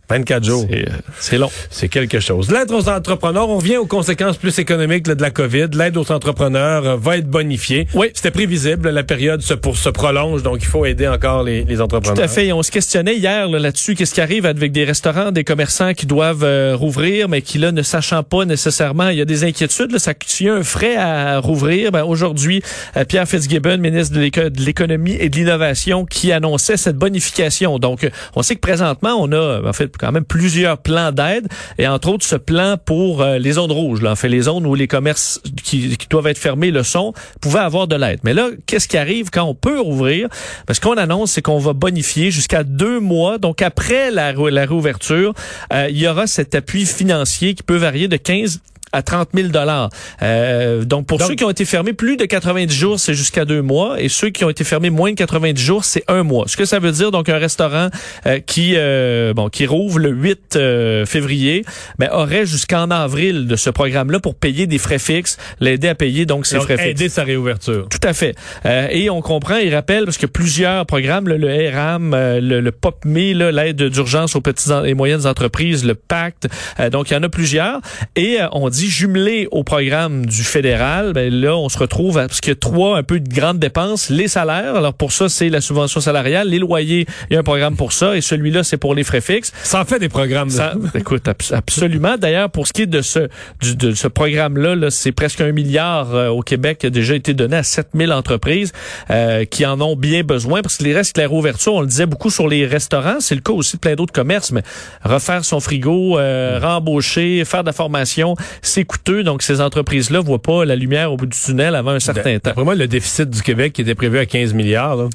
24 0.08 0.44
jours. 0.44 0.66
Euh, 0.72 0.84
c'est 1.19 1.37
long. 1.37 1.50
C'est 1.70 1.88
quelque 1.88 2.19
chose. 2.19 2.50
L'aide 2.50 2.70
aux 2.70 2.88
entrepreneurs, 2.88 3.50
on 3.50 3.58
vient 3.58 3.78
aux 3.78 3.87
conséquences 3.87 4.38
plus 4.38 4.58
économiques 4.58 5.06
là, 5.06 5.14
de 5.14 5.20
la 5.20 5.31
COVID. 5.31 5.69
L'aide 5.75 5.99
aux 5.99 6.10
entrepreneurs 6.10 6.87
euh, 6.87 6.96
va 6.96 7.19
être 7.19 7.28
bonifiée. 7.28 7.87
Oui. 7.94 8.06
C'était 8.14 8.31
prévisible. 8.31 8.88
La 8.88 9.02
période 9.02 9.43
se, 9.43 9.52
pour, 9.52 9.76
se 9.76 9.90
prolonge, 9.90 10.43
donc 10.43 10.58
il 10.62 10.66
faut 10.66 10.87
aider 10.87 11.06
encore 11.06 11.43
les, 11.43 11.64
les 11.64 11.81
entrepreneurs. 11.82 12.16
Tout 12.16 12.22
à 12.22 12.28
fait. 12.28 12.52
On 12.52 12.62
se 12.62 12.70
questionnait 12.70 13.16
hier 13.16 13.49
là, 13.49 13.58
là-dessus. 13.58 13.94
Qu'est-ce 13.94 14.14
qui 14.14 14.22
arrive 14.22 14.46
avec 14.46 14.72
des 14.72 14.84
restaurants, 14.84 15.31
des 15.31 15.44
commerçants 15.44 15.93
qui 15.93 16.06
doivent 16.06 16.44
euh, 16.44 16.75
rouvrir, 16.75 17.28
mais 17.28 17.43
qui, 17.43 17.58
là, 17.58 17.70
ne 17.70 17.82
sachant 17.82 18.22
pas 18.22 18.46
nécessairement, 18.46 19.11
il 19.11 19.19
y 19.19 19.22
a 19.22 19.26
des 19.26 19.44
inquiétudes. 19.44 19.93
Là, 19.93 19.99
ça, 19.99 20.12
y 20.40 20.49
a 20.49 20.54
un 20.54 20.62
frais 20.62 20.96
à 20.96 21.38
rouvrir? 21.38 21.93
Ben, 21.93 22.04
aujourd'hui, 22.04 22.62
Pierre 23.08 23.28
Fitzgibbon, 23.28 23.76
ministre 23.78 24.14
de 24.14 24.64
l'Économie 24.64 25.16
et 25.20 25.28
de 25.28 25.37
l'Innovation, 25.37 26.06
qui 26.06 26.32
annonçait 26.32 26.76
cette 26.76 26.96
bonification. 26.96 27.78
Donc, 27.78 28.08
on 28.34 28.43
sait 28.43 28.54
que 28.54 28.61
présentement, 28.61 29.16
on 29.19 29.31
a, 29.32 29.61
en 29.69 29.72
fait, 29.72 29.97
quand 29.98 30.12
même 30.12 30.24
plusieurs 30.24 30.78
plans 30.78 31.12
d'aide 31.12 31.48
et 31.78 31.86
entre 31.86 32.08
autres 32.08 32.24
ce 32.24 32.36
plan 32.36 32.76
pour 32.82 33.22
euh, 33.22 33.38
les 33.38 33.52
zones 33.52 33.72
rouges. 33.72 34.02
Là, 34.02 34.12
en 34.12 34.16
fait, 34.16 34.28
les 34.28 34.42
zones 34.42 34.66
où 34.66 34.74
les 34.74 34.88
commerces 34.88 35.40
qui, 35.62 35.96
qui 35.96 36.08
doivent 36.08 36.26
être 36.28 36.38
fermés 36.38 36.70
le 36.70 36.82
sont 36.82 37.12
pouvaient 37.40 37.58
avoir 37.60 37.86
de 37.86 37.96
l'aide. 37.96 38.20
Mais 38.24 38.34
là, 38.34 38.48
qu'est-ce 38.66 38.88
qui 38.88 38.96
arrive 38.96 39.30
quand 39.30 39.44
on 39.44 39.54
peut 39.54 39.80
rouvrir? 39.80 40.28
Parce 40.66 40.80
qu'on 40.80 40.96
annonce, 40.96 41.32
c'est 41.32 41.42
qu'on 41.42 41.58
va 41.58 41.72
bonifier 41.72 42.30
jusqu'à 42.30 42.64
deux 42.64 43.00
mois. 43.00 43.38
Donc 43.38 43.62
après 43.62 44.10
la, 44.10 44.32
la 44.32 44.66
réouverture, 44.66 45.34
euh, 45.72 45.88
il 45.90 45.98
y 45.98 46.08
aura 46.08 46.26
cet 46.26 46.54
appui 46.54 46.86
financier 46.86 47.54
qui 47.54 47.62
peut 47.62 47.76
varier 47.76 48.08
de 48.08 48.16
15 48.16 48.60
à 48.93 49.02
30 49.02 49.31
000 49.35 49.49
dollars. 49.49 49.90
Euh, 50.23 50.85
donc 50.85 51.06
pour 51.06 51.20
ceux 51.23 51.35
qui 51.35 51.44
ont 51.44 51.50
été 51.50 51.64
fermés 51.64 51.93
plus 51.93 52.17
de 52.17 52.25
90 52.25 52.75
jours, 52.75 53.00
c'est 53.00 53.14
jusqu'à 53.14 53.44
deux 53.44 53.62
mois, 53.62 54.00
et 54.00 54.08
ceux 54.08 54.31
qui 54.31 54.44
ont 54.44 54.50
été 54.50 54.64
fermés 54.64 54.90
moins 54.90 55.11
de 55.11 55.17
90 55.17 55.62
jours, 55.62 55.85
c'est 55.85 56.05
un 56.08 56.23
mois. 56.23 56.44
Ce 56.46 56.56
que 56.56 56.64
ça 56.64 56.79
veut 56.79 56.93
dire, 56.93 57.11
donc 57.11 57.29
un 57.29 57.38
restaurant 57.38 57.88
euh, 58.26 58.40
qui 58.40 58.75
euh, 58.76 59.32
bon 59.35 59.49
qui 59.49 59.67
rouvre 59.67 59.99
le 59.99 60.11
8 60.11 60.56
euh, 60.56 61.06
février, 61.06 61.64
ben, 61.99 62.08
aurait 62.12 62.46
jusqu'en 62.46 62.90
avril 62.90 63.46
de 63.46 63.56
ce 63.56 63.70
programme-là 63.70 64.20
pour 64.20 64.35
payer 64.35 64.67
des 64.67 64.79
frais 64.79 64.99
fixes, 64.99 65.37
l'aider 65.61 65.88
à 65.88 65.94
payer 65.94 66.26
donc 66.26 66.46
ses 66.46 66.61
frais 66.61 66.76
fixes. 66.76 66.88
Aider 66.88 67.08
sa 67.08 67.25
réouverture. 67.25 67.88
Tout 67.88 68.06
à 68.06 68.12
fait. 68.12 68.35
et 68.64 69.11
on 69.11 69.20
comprend, 69.20 69.56
il 69.56 69.75
rappelle 69.75 70.05
parce 70.05 70.19
que 70.19 70.26
plusieurs 70.26 70.87
programmes, 70.87 71.29
le, 71.29 71.37
le 71.37 71.70
RAM, 71.75 72.14
le, 72.14 72.61
le 72.61 72.73
POPME, 72.73 73.50
l'aide 73.50 73.82
d'urgence 73.82 74.37
aux 74.37 74.40
petites 74.40 74.73
et 74.85 74.94
moyennes 74.94 75.26
entreprises, 75.26 75.85
le 75.85 75.94
Pacte, 75.94 76.49
donc 76.93 77.11
il 77.11 77.14
y 77.14 77.17
en 77.17 77.23
a 77.23 77.29
plusieurs, 77.29 77.81
et 78.17 78.38
on 78.52 78.69
dit 78.69 78.77
dit 78.78 78.88
jumelé 78.90 79.48
au 79.50 79.64
programme 79.64 80.25
du 80.25 80.44
fédéral, 80.44 81.12
ben 81.12 81.32
là, 81.32 81.56
on 81.56 81.69
se 81.69 81.78
retrouve 81.78 82.16
à, 82.19 82.28
parce 82.28 82.40
qu'il 82.40 82.50
y 82.50 82.52
a 82.52 82.56
trois 82.56 82.96
un 82.96 83.02
peu 83.02 83.19
de 83.19 83.28
grandes 83.28 83.58
dépenses. 83.58 84.08
Les 84.08 84.28
salaires, 84.28 84.76
alors 84.76 84.94
pour 84.94 85.10
ça, 85.10 85.28
c'est 85.28 85.48
la 85.48 85.60
subvention 85.60 86.00
salariale. 86.00 86.48
Les 86.48 86.60
loyers, 86.60 87.06
il 87.28 87.34
y 87.34 87.36
a 87.36 87.40
un 87.40 87.42
programme 87.42 87.75
pour 87.75 87.92
ça. 87.92 88.16
Et 88.16 88.20
celui-là, 88.20 88.62
c'est 88.62 88.76
pour 88.76 88.94
les 88.94 89.02
frais 89.02 89.20
fixes. 89.20 89.52
Ça 89.64 89.80
en 89.80 89.84
fait 89.84 89.98
des 89.98 90.08
programmes. 90.08 90.50
Ça, 90.50 90.75
écoute, 90.94 91.28
absolument. 91.50 92.16
D'ailleurs, 92.16 92.50
pour 92.50 92.69
ce 92.69 92.72
qui 92.72 92.82
est 92.82 92.86
de 92.86 93.02
ce, 93.02 93.28
de 93.62 93.94
ce 93.94 94.06
programme-là, 94.06 94.76
-là, 94.76 94.90
c'est 94.90 95.12
presque 95.12 95.40
un 95.40 95.50
milliard 95.50 96.14
euh, 96.14 96.28
au 96.28 96.42
Québec 96.42 96.78
qui 96.78 96.86
a 96.86 96.90
déjà 96.90 97.16
été 97.16 97.34
donné 97.34 97.56
à 97.56 97.64
7000 97.64 98.12
entreprises 98.12 98.72
euh, 99.10 99.44
qui 99.44 99.66
en 99.66 99.80
ont 99.80 99.96
bien 99.96 100.22
besoin. 100.22 100.62
Parce 100.62 100.76
que 100.76 100.84
les 100.84 100.94
restes, 100.94 101.19
la 101.19 101.26
réouverture, 101.26 101.75
on 101.75 101.80
le 101.80 101.88
disait 101.88 102.06
beaucoup 102.06 102.30
sur 102.30 102.46
les 102.46 102.64
restaurants. 102.64 103.19
C'est 103.19 103.34
le 103.34 103.40
cas 103.40 103.52
aussi 103.52 103.76
de 103.76 103.80
plein 103.80 103.96
d'autres 103.96 104.12
commerces. 104.12 104.52
Mais 104.52 104.62
refaire 105.02 105.44
son 105.44 105.58
frigo, 105.58 106.19
euh, 106.19 106.60
rembaucher, 106.62 107.44
faire 107.44 107.62
de 107.62 107.66
la 107.66 107.72
formation, 107.72 108.36
c'est 108.68 108.84
coûteux. 108.84 109.22
Donc, 109.22 109.42
ces 109.42 109.60
entreprises-là 109.60 110.20
voient 110.20 110.42
pas 110.42 110.64
la 110.64 110.76
lumière 110.76 111.12
au 111.12 111.16
bout 111.16 111.26
du 111.26 111.38
tunnel 111.38 111.74
avant 111.74 111.92
un 111.92 112.00
certain 112.00 112.38
temps. 112.38 112.52
Vraiment, 112.54 112.74
le 112.74 112.86
déficit 112.86 113.28
du 113.28 113.42
Québec 113.42 113.72
qui 113.72 113.82
était 113.82 113.94
prévu 113.94 114.18
à 114.18 114.26
15 114.26 114.54
milliards, 114.54 114.96
là. 114.96 115.08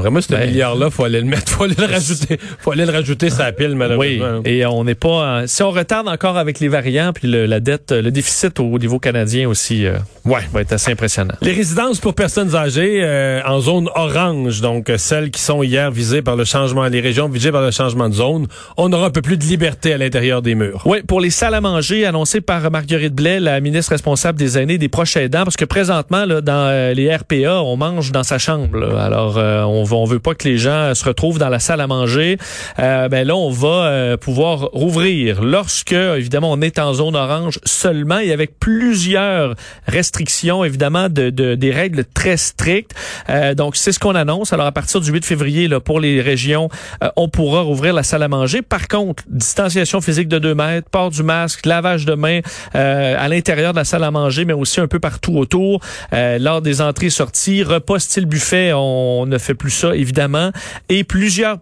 Vraiment, 0.00 0.20
ce 0.20 0.28
ben, 0.28 0.48
milliard-là, 0.48 0.90
faut 0.90 1.04
aller 1.04 1.20
le 1.20 1.26
mettre, 1.26 1.50
faut 1.52 1.64
aller 1.64 1.74
le 1.78 1.86
rajouter, 1.86 2.38
faut 2.58 2.72
aller 2.72 2.86
le 2.86 2.92
rajouter 2.92 3.30
sa 3.30 3.52
pile, 3.52 3.74
malheureusement. 3.74 4.40
Oui, 4.44 4.50
et 4.50 4.66
on 4.66 4.84
n'est 4.84 4.94
pas, 4.94 5.46
si 5.46 5.62
on 5.62 5.70
retarde 5.70 6.08
encore 6.08 6.36
avec 6.36 6.60
les 6.60 6.68
variants, 6.68 7.12
puis 7.12 7.28
le, 7.28 7.46
la 7.46 7.60
dette, 7.60 7.92
le 7.92 8.10
déficit 8.10 8.60
au 8.60 8.78
niveau 8.78 8.98
canadien 8.98 9.48
aussi, 9.48 9.86
euh, 9.86 9.98
ouais, 10.24 10.40
va 10.52 10.60
être 10.60 10.72
assez 10.72 10.92
impressionnant. 10.92 11.34
Les 11.40 11.52
résidences 11.52 12.00
pour 12.00 12.14
personnes 12.14 12.54
âgées 12.54 13.00
euh, 13.02 13.40
en 13.46 13.60
zone 13.60 13.88
orange, 13.94 14.60
donc 14.60 14.90
euh, 14.90 14.98
celles 14.98 15.30
qui 15.30 15.40
sont 15.40 15.62
hier 15.62 15.90
visées 15.90 16.22
par 16.22 16.36
le 16.36 16.44
changement, 16.44 16.84
les 16.86 17.00
régions 17.00 17.28
visées 17.28 17.52
par 17.52 17.62
le 17.62 17.70
changement 17.70 18.08
de 18.08 18.14
zone, 18.14 18.46
on 18.76 18.92
aura 18.92 19.06
un 19.06 19.10
peu 19.10 19.22
plus 19.22 19.36
de 19.36 19.44
liberté 19.44 19.92
à 19.92 19.98
l'intérieur 19.98 20.42
des 20.42 20.54
murs. 20.54 20.82
Oui, 20.86 21.02
pour 21.06 21.20
les 21.20 21.30
salles 21.30 21.54
à 21.54 21.60
manger 21.60 22.06
annoncées 22.06 22.40
par 22.40 22.70
Marguerite 22.70 23.14
Blais, 23.14 23.40
la 23.40 23.60
ministre 23.60 23.92
responsable 23.92 24.38
des 24.38 24.58
aînés, 24.58 24.78
des 24.78 24.88
proches 24.88 25.16
aidants, 25.16 25.44
parce 25.44 25.56
que 25.56 25.64
présentement, 25.64 26.24
là, 26.24 26.40
dans 26.40 26.94
les 26.94 27.14
RPA, 27.14 27.62
on 27.62 27.76
mange 27.76 28.12
dans 28.12 28.22
sa 28.22 28.38
chambre. 28.38 28.78
Là. 28.78 29.04
Alors, 29.04 29.36
on 29.36 29.84
on 29.94 30.04
veut 30.04 30.18
pas 30.18 30.34
que 30.34 30.48
les 30.48 30.58
gens 30.58 30.94
se 30.94 31.04
retrouvent 31.04 31.38
dans 31.38 31.48
la 31.48 31.58
salle 31.58 31.80
à 31.80 31.86
manger. 31.86 32.38
Euh, 32.78 33.08
ben 33.08 33.26
là, 33.26 33.36
on 33.36 33.50
va 33.50 33.68
euh, 33.68 34.16
pouvoir 34.16 34.70
rouvrir 34.72 35.42
lorsque, 35.42 35.92
évidemment, 35.92 36.52
on 36.52 36.60
est 36.60 36.78
en 36.78 36.94
zone 36.94 37.16
orange 37.16 37.58
seulement 37.64 38.18
et 38.18 38.32
avec 38.32 38.58
plusieurs 38.58 39.54
restrictions, 39.86 40.64
évidemment, 40.64 41.08
de, 41.08 41.30
de 41.30 41.54
des 41.54 41.70
règles 41.70 42.04
très 42.04 42.36
strictes. 42.36 42.92
Euh, 43.28 43.54
donc, 43.54 43.76
c'est 43.76 43.92
ce 43.92 43.98
qu'on 43.98 44.14
annonce. 44.14 44.52
Alors, 44.52 44.66
à 44.66 44.72
partir 44.72 45.00
du 45.00 45.10
8 45.10 45.24
février, 45.24 45.68
là, 45.68 45.80
pour 45.80 46.00
les 46.00 46.20
régions, 46.20 46.68
on 47.16 47.28
pourra 47.28 47.62
rouvrir 47.62 47.94
la 47.94 48.02
salle 48.02 48.22
à 48.22 48.28
manger. 48.28 48.62
Par 48.62 48.88
contre, 48.88 49.24
distanciation 49.28 50.00
physique 50.00 50.28
de 50.28 50.38
2 50.38 50.54
mètres, 50.54 50.88
port 50.90 51.10
du 51.10 51.22
masque, 51.22 51.66
lavage 51.66 52.04
de 52.04 52.14
mains 52.14 52.40
à 52.74 53.28
l'intérieur 53.28 53.72
de 53.72 53.78
la 53.78 53.84
salle 53.84 54.04
à 54.04 54.10
manger, 54.10 54.44
mais 54.44 54.52
aussi 54.52 54.80
un 54.80 54.86
peu 54.86 54.98
partout 54.98 55.36
autour. 55.36 55.80
lors 56.12 56.62
des 56.62 56.80
entrées-sorties, 56.80 57.62
repas 57.62 57.98
style 57.98 58.26
buffet, 58.26 58.72
on 58.74 59.26
ne 59.26 59.38
fait 59.38 59.54
plus 59.54 59.65
ça 59.70 59.94
évidemment, 59.94 60.50
et 60.88 61.04
plusieurs 61.04 61.58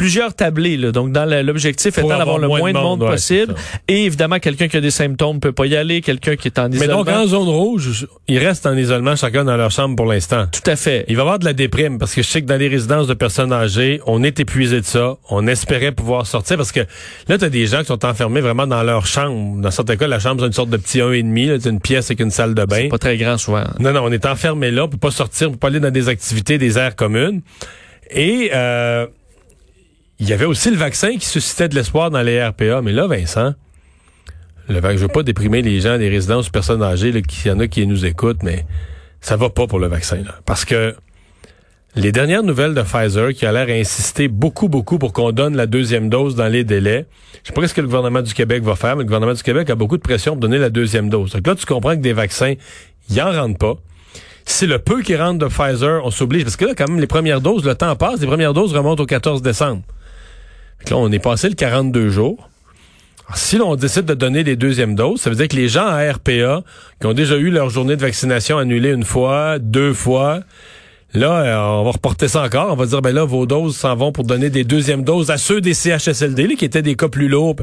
plusieurs 0.00 0.32
tablés. 0.32 0.78
Là. 0.78 0.92
Donc, 0.92 1.12
dans 1.12 1.26
l'objectif 1.44 1.98
étant 1.98 2.08
d'avoir 2.08 2.38
le 2.38 2.48
moins 2.48 2.72
de 2.72 2.78
monde, 2.78 3.00
possible. 3.00 3.54
et 3.86 4.06
évidemment, 4.06 4.38
quelqu'un 4.38 4.66
qui 4.66 4.78
a 4.78 4.80
des 4.80 4.90
symptômes 4.90 5.36
ne 5.36 5.40
peut 5.40 5.52
pas 5.52 5.66
y 5.66 5.76
aller, 5.76 6.00
quelqu'un 6.00 6.36
qui 6.36 6.48
est 6.48 6.58
en 6.58 6.70
isolement. 6.70 7.04
Mais 7.04 7.12
donc, 7.12 7.22
en 7.22 7.26
zone 7.26 7.48
rouge, 7.48 8.06
ils 8.26 8.38
restent 8.38 8.64
en 8.64 8.74
isolement 8.78 9.14
chacun 9.14 9.44
dans 9.44 9.58
leur 9.58 9.70
chambre 9.70 9.96
pour 9.96 10.06
l'instant. 10.06 10.46
Tout 10.50 10.70
à 10.70 10.76
fait. 10.76 11.04
Il 11.08 11.16
va 11.16 11.20
y 11.20 11.24
avoir 11.24 11.38
de 11.38 11.44
la 11.44 11.52
déprime 11.52 11.98
parce 11.98 12.14
que 12.14 12.22
je 12.22 12.28
sais 12.28 12.40
que 12.40 12.46
dans 12.46 12.56
les 12.56 12.68
résidences 12.68 13.08
de 13.08 13.12
personnes 13.12 13.52
âgées, 13.52 14.00
on 14.06 14.22
est 14.22 14.40
épuisé 14.40 14.80
de 14.80 14.86
ça. 14.86 15.18
On 15.28 15.46
espérait 15.46 15.92
pouvoir 15.92 16.26
sortir 16.26 16.56
parce 16.56 16.72
que 16.72 16.80
là, 17.28 17.36
tu 17.36 17.44
as 17.44 17.50
des 17.50 17.66
gens 17.66 17.80
qui 17.80 17.88
sont 17.88 18.02
enfermés 18.06 18.40
vraiment 18.40 18.66
dans 18.66 18.82
leur 18.82 19.06
chambre. 19.06 19.60
Dans 19.60 19.70
certains 19.70 19.96
cas, 19.96 20.06
la 20.06 20.18
chambre, 20.18 20.40
c'est 20.40 20.46
une 20.46 20.54
sorte 20.54 20.70
de 20.70 20.78
petit 20.78 21.00
1,5. 21.00 21.60
C'est 21.60 21.68
une 21.68 21.80
pièce 21.80 22.06
avec 22.06 22.20
une 22.20 22.30
salle 22.30 22.54
de 22.54 22.64
bain. 22.64 22.76
C'est 22.76 22.88
pas 22.88 22.96
très 22.96 23.18
grand 23.18 23.36
souvent. 23.36 23.64
Non, 23.78 23.92
non, 23.92 24.00
on 24.04 24.12
est 24.12 24.24
enfermé 24.24 24.70
là, 24.70 24.84
on 24.84 24.88
peut 24.88 24.96
pas 24.96 25.10
sortir, 25.10 25.48
on 25.48 25.52
peut 25.52 25.58
pas 25.58 25.66
aller 25.66 25.80
dans 25.80 25.90
des 25.90 26.08
activités, 26.08 26.56
des 26.56 26.78
aires 26.78 26.96
communes. 26.96 27.42
Et... 28.10 28.50
Euh, 28.54 29.06
il 30.20 30.28
y 30.28 30.32
avait 30.34 30.44
aussi 30.44 30.70
le 30.70 30.76
vaccin 30.76 31.16
qui 31.16 31.26
suscitait 31.26 31.68
de 31.68 31.74
l'espoir 31.74 32.10
dans 32.10 32.22
les 32.22 32.42
RPA. 32.42 32.82
Mais 32.82 32.92
là, 32.92 33.06
Vincent, 33.06 33.54
le 34.68 34.78
vaccin, 34.78 34.98
je 34.98 35.02
veux 35.02 35.08
pas 35.08 35.22
déprimer 35.22 35.62
les 35.62 35.80
gens 35.80 35.96
des 35.96 36.10
résidences 36.10 36.50
personnes 36.50 36.82
âgées, 36.82 37.08
il 37.08 37.48
y 37.48 37.50
en 37.50 37.58
a 37.58 37.66
qui 37.66 37.86
nous 37.86 38.04
écoutent, 38.04 38.42
mais 38.42 38.66
ça 39.22 39.36
va 39.36 39.48
pas 39.48 39.66
pour 39.66 39.78
le 39.78 39.88
vaccin. 39.88 40.16
Là, 40.16 40.34
parce 40.44 40.66
que 40.66 40.94
les 41.96 42.12
dernières 42.12 42.42
nouvelles 42.42 42.74
de 42.74 42.82
Pfizer, 42.82 43.32
qui 43.32 43.46
a 43.46 43.52
l'air 43.52 43.68
insister 43.68 44.28
beaucoup, 44.28 44.68
beaucoup 44.68 44.98
pour 44.98 45.12
qu'on 45.12 45.32
donne 45.32 45.56
la 45.56 45.66
deuxième 45.66 46.08
dose 46.08 46.36
dans 46.36 46.46
les 46.46 46.64
délais. 46.64 47.06
Je 47.42 47.48
sais 47.48 47.54
pas 47.54 47.66
ce 47.66 47.74
que 47.74 47.80
le 47.80 47.88
gouvernement 47.88 48.22
du 48.22 48.32
Québec 48.34 48.62
va 48.62 48.76
faire, 48.76 48.96
mais 48.96 49.02
le 49.02 49.06
gouvernement 49.06 49.32
du 49.32 49.42
Québec 49.42 49.70
a 49.70 49.74
beaucoup 49.74 49.96
de 49.96 50.02
pression 50.02 50.32
pour 50.32 50.40
donner 50.40 50.58
la 50.58 50.70
deuxième 50.70 51.08
dose. 51.08 51.32
Donc 51.32 51.46
là, 51.46 51.54
tu 51.54 51.66
comprends 51.66 51.96
que 51.96 52.02
des 52.02 52.12
vaccins, 52.12 52.54
ils 53.08 53.20
en 53.20 53.32
rentrent 53.32 53.58
pas. 53.58 53.74
Si 54.44 54.66
le 54.66 54.78
peu 54.78 55.02
qui 55.02 55.16
rentre 55.16 55.38
de 55.38 55.46
Pfizer, 55.46 56.02
on 56.04 56.10
s'oblige, 56.10 56.44
parce 56.44 56.56
que 56.56 56.66
là, 56.66 56.74
quand 56.76 56.88
même, 56.88 57.00
les 57.00 57.06
premières 57.06 57.40
doses, 57.40 57.64
le 57.64 57.74
temps 57.74 57.96
passe, 57.96 58.20
les 58.20 58.26
premières 58.26 58.52
doses 58.52 58.74
remontent 58.74 59.02
au 59.02 59.06
14 59.06 59.42
décembre. 59.42 59.82
Là, 60.88 60.96
on 60.96 61.10
est 61.12 61.18
passé 61.18 61.48
le 61.48 61.54
42 61.54 62.08
jours. 62.08 62.48
si 63.34 63.58
l'on 63.58 63.76
décide 63.76 64.06
de 64.06 64.14
donner 64.14 64.42
les 64.42 64.56
deuxièmes 64.56 64.94
doses, 64.94 65.20
ça 65.20 65.30
veut 65.30 65.36
dire 65.36 65.48
que 65.48 65.56
les 65.56 65.68
gens 65.68 65.86
à 65.86 66.10
RPA 66.10 66.62
qui 67.00 67.06
ont 67.06 67.12
déjà 67.12 67.36
eu 67.36 67.50
leur 67.50 67.70
journée 67.70 67.96
de 67.96 68.00
vaccination 68.00 68.58
annulée 68.58 68.90
une 68.90 69.04
fois, 69.04 69.58
deux 69.58 69.92
fois, 69.92 70.40
là, 71.14 71.40
euh, 71.40 71.80
on 71.80 71.84
va 71.84 71.90
reporter 71.90 72.28
ça 72.28 72.42
encore. 72.42 72.72
On 72.72 72.76
va 72.76 72.86
dire, 72.86 73.02
ben 73.02 73.14
là, 73.14 73.24
vos 73.24 73.46
doses 73.46 73.76
s'en 73.76 73.94
vont 73.94 74.12
pour 74.12 74.24
donner 74.24 74.50
des 74.50 74.64
deuxièmes 74.64 75.04
doses 75.04 75.30
à 75.30 75.38
ceux 75.38 75.60
des 75.60 75.74
CHSLD, 75.74 76.56
qui 76.56 76.64
étaient 76.64 76.82
des 76.82 76.96
cas 76.96 77.08
plus 77.08 77.28
lourds. 77.28 77.56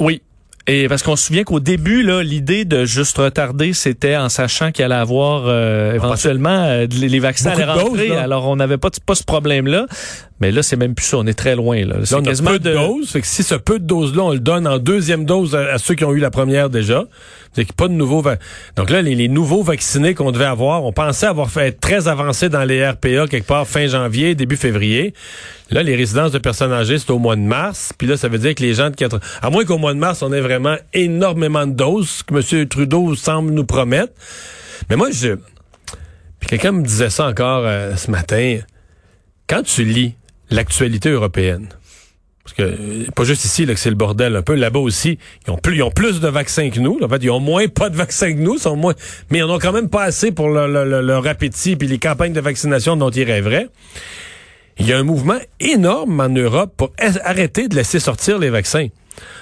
Oui. 0.00 0.22
Et 0.70 0.86
parce 0.86 1.02
qu'on 1.02 1.16
se 1.16 1.24
souvient 1.24 1.44
qu'au 1.44 1.60
début, 1.60 2.02
là, 2.02 2.22
l'idée 2.22 2.66
de 2.66 2.84
juste 2.84 3.16
retarder, 3.16 3.72
c'était 3.72 4.16
en 4.16 4.28
sachant 4.28 4.70
qu'il 4.70 4.84
allait 4.84 4.94
avoir 4.94 5.44
euh, 5.46 5.94
éventuellement 5.94 6.64
euh, 6.64 6.86
les 6.90 7.18
vaccins 7.20 7.52
allaient 7.52 7.64
rentrer. 7.64 8.14
alors 8.14 8.46
on 8.46 8.56
n'avait 8.56 8.76
pas, 8.76 8.90
pas 9.06 9.14
ce 9.14 9.24
problème-là. 9.24 9.86
Mais 10.40 10.52
là, 10.52 10.62
c'est 10.62 10.76
même 10.76 10.94
plus 10.94 11.06
ça. 11.06 11.18
On 11.18 11.26
est 11.26 11.34
très 11.34 11.56
loin. 11.56 11.84
Là, 11.84 11.96
là 11.98 12.04
on 12.12 12.24
a 12.24 12.50
peu 12.50 12.58
de, 12.58 12.72
doses. 12.72 13.10
Fait 13.10 13.20
que 13.20 13.26
si 13.26 13.42
ce 13.42 13.56
peu 13.56 13.78
de 13.78 13.84
doses-là, 13.84 14.22
on 14.22 14.32
le 14.32 14.38
donne 14.38 14.66
en 14.66 14.78
deuxième 14.78 15.24
dose 15.24 15.56
à, 15.56 15.78
ceux 15.78 15.94
qui 15.94 16.04
ont 16.04 16.12
eu 16.12 16.20
la 16.20 16.30
première 16.30 16.70
déjà, 16.70 17.04
c'est 17.54 17.64
qu'il 17.64 17.74
pas 17.74 17.88
de 17.88 17.94
nouveaux. 17.94 18.22
Donc 18.76 18.90
là, 18.90 19.02
les, 19.02 19.28
nouveaux 19.28 19.62
vaccinés 19.62 20.14
qu'on 20.14 20.30
devait 20.30 20.44
avoir, 20.44 20.84
on 20.84 20.92
pensait 20.92 21.26
avoir 21.26 21.50
fait 21.50 21.72
très 21.72 22.06
avancé 22.06 22.48
dans 22.48 22.64
les 22.64 22.88
RPA 22.88 23.26
quelque 23.28 23.46
part 23.46 23.66
fin 23.66 23.88
janvier, 23.88 24.34
début 24.36 24.56
février. 24.56 25.12
Là, 25.70 25.82
les 25.82 25.96
résidences 25.96 26.32
de 26.32 26.38
personnes 26.38 26.72
âgées, 26.72 26.98
c'est 26.98 27.10
au 27.10 27.18
mois 27.18 27.36
de 27.36 27.42
mars. 27.42 27.92
Puis 27.98 28.06
là, 28.06 28.16
ça 28.16 28.28
veut 28.28 28.38
dire 28.38 28.54
que 28.54 28.62
les 28.62 28.74
gens 28.74 28.90
de 28.90 28.96
4... 28.96 29.20
À 29.42 29.50
moins 29.50 29.64
qu'au 29.64 29.76
mois 29.76 29.92
de 29.92 29.98
mars, 29.98 30.22
on 30.22 30.32
ait 30.32 30.40
vraiment 30.40 30.76
énormément 30.94 31.66
de 31.66 31.72
doses, 31.72 32.22
que 32.22 32.34
M. 32.34 32.68
Trudeau 32.68 33.14
semble 33.16 33.50
nous 33.50 33.64
promettre. 33.64 34.12
Mais 34.88 34.96
moi, 34.96 35.10
je 35.10 35.34
Puis 36.38 36.48
quelqu'un 36.48 36.72
me 36.72 36.82
disait 36.82 37.10
ça 37.10 37.26
encore 37.26 37.64
euh, 37.66 37.96
ce 37.96 38.10
matin. 38.10 38.58
Quand 39.48 39.62
tu 39.62 39.84
lis 39.84 40.14
l'actualité 40.50 41.10
européenne, 41.10 41.68
parce 42.44 42.54
que 42.54 42.62
euh, 42.62 43.04
pas 43.14 43.24
juste 43.24 43.44
ici 43.44 43.66
là, 43.66 43.74
que 43.74 43.80
c'est 43.80 43.90
le 43.90 43.96
bordel 43.96 44.34
un 44.36 44.42
peu, 44.42 44.54
là-bas 44.54 44.78
aussi, 44.80 45.18
ils 45.46 45.50
ont 45.50 45.58
plus, 45.58 45.76
ils 45.76 45.82
ont 45.82 45.90
plus 45.90 46.20
de 46.20 46.28
vaccins 46.28 46.70
que 46.70 46.80
nous. 46.80 46.98
En 47.02 47.08
fait, 47.08 47.22
ils 47.22 47.30
ont 47.30 47.40
moins 47.40 47.68
pas 47.68 47.90
de 47.90 47.96
vaccins 47.96 48.32
que 48.32 48.38
nous, 48.38 48.58
sont 48.58 48.76
moins, 48.76 48.94
mais 49.30 49.38
ils 49.38 49.42
en 49.44 49.50
ont 49.50 49.58
quand 49.58 49.72
même 49.72 49.90
pas 49.90 50.04
assez 50.04 50.32
pour 50.32 50.48
le- 50.48 50.66
le- 50.72 50.88
le- 50.88 51.00
leur 51.02 51.26
appétit 51.26 51.76
puis 51.76 51.88
les 51.88 51.98
campagnes 51.98 52.32
de 52.32 52.40
vaccination 52.40 52.96
dont 52.96 53.10
ils 53.10 53.24
rêveraient. 53.24 53.68
Il 54.78 54.86
y 54.86 54.92
a 54.92 54.98
un 54.98 55.02
mouvement 55.02 55.38
énorme 55.60 56.20
en 56.20 56.28
Europe 56.28 56.72
pour 56.76 56.92
arrêter 57.24 57.66
de 57.68 57.74
laisser 57.74 57.98
sortir 57.98 58.38
les 58.38 58.48
vaccins. 58.48 58.86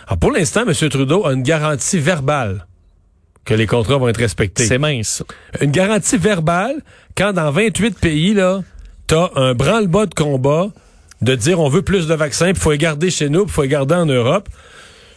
Alors 0.06 0.18
pour 0.18 0.32
l'instant, 0.32 0.62
M. 0.66 0.72
Trudeau 0.88 1.26
a 1.26 1.32
une 1.34 1.42
garantie 1.42 1.98
verbale 1.98 2.66
que 3.44 3.52
les 3.54 3.66
contrats 3.66 3.98
vont 3.98 4.08
être 4.08 4.16
respectés. 4.16 4.64
C'est 4.66 4.78
mince. 4.78 5.22
Une 5.60 5.70
garantie 5.70 6.16
verbale 6.16 6.76
quand 7.16 7.34
dans 7.34 7.50
28 7.52 7.98
pays, 8.00 8.32
là, 8.34 8.62
t'as 9.06 9.30
un 9.36 9.54
branle-bas 9.54 10.06
de 10.06 10.14
combat 10.14 10.68
de 11.22 11.34
dire 11.34 11.60
on 11.60 11.68
veut 11.68 11.82
plus 11.82 12.06
de 12.06 12.14
vaccins, 12.14 12.52
puis 12.52 12.60
faut 12.62 12.72
les 12.72 12.78
garder 12.78 13.10
chez 13.10 13.28
nous, 13.28 13.44
puis 13.44 13.54
faut 13.54 13.62
les 13.62 13.68
garder 13.68 13.94
en 13.94 14.06
Europe. 14.06 14.48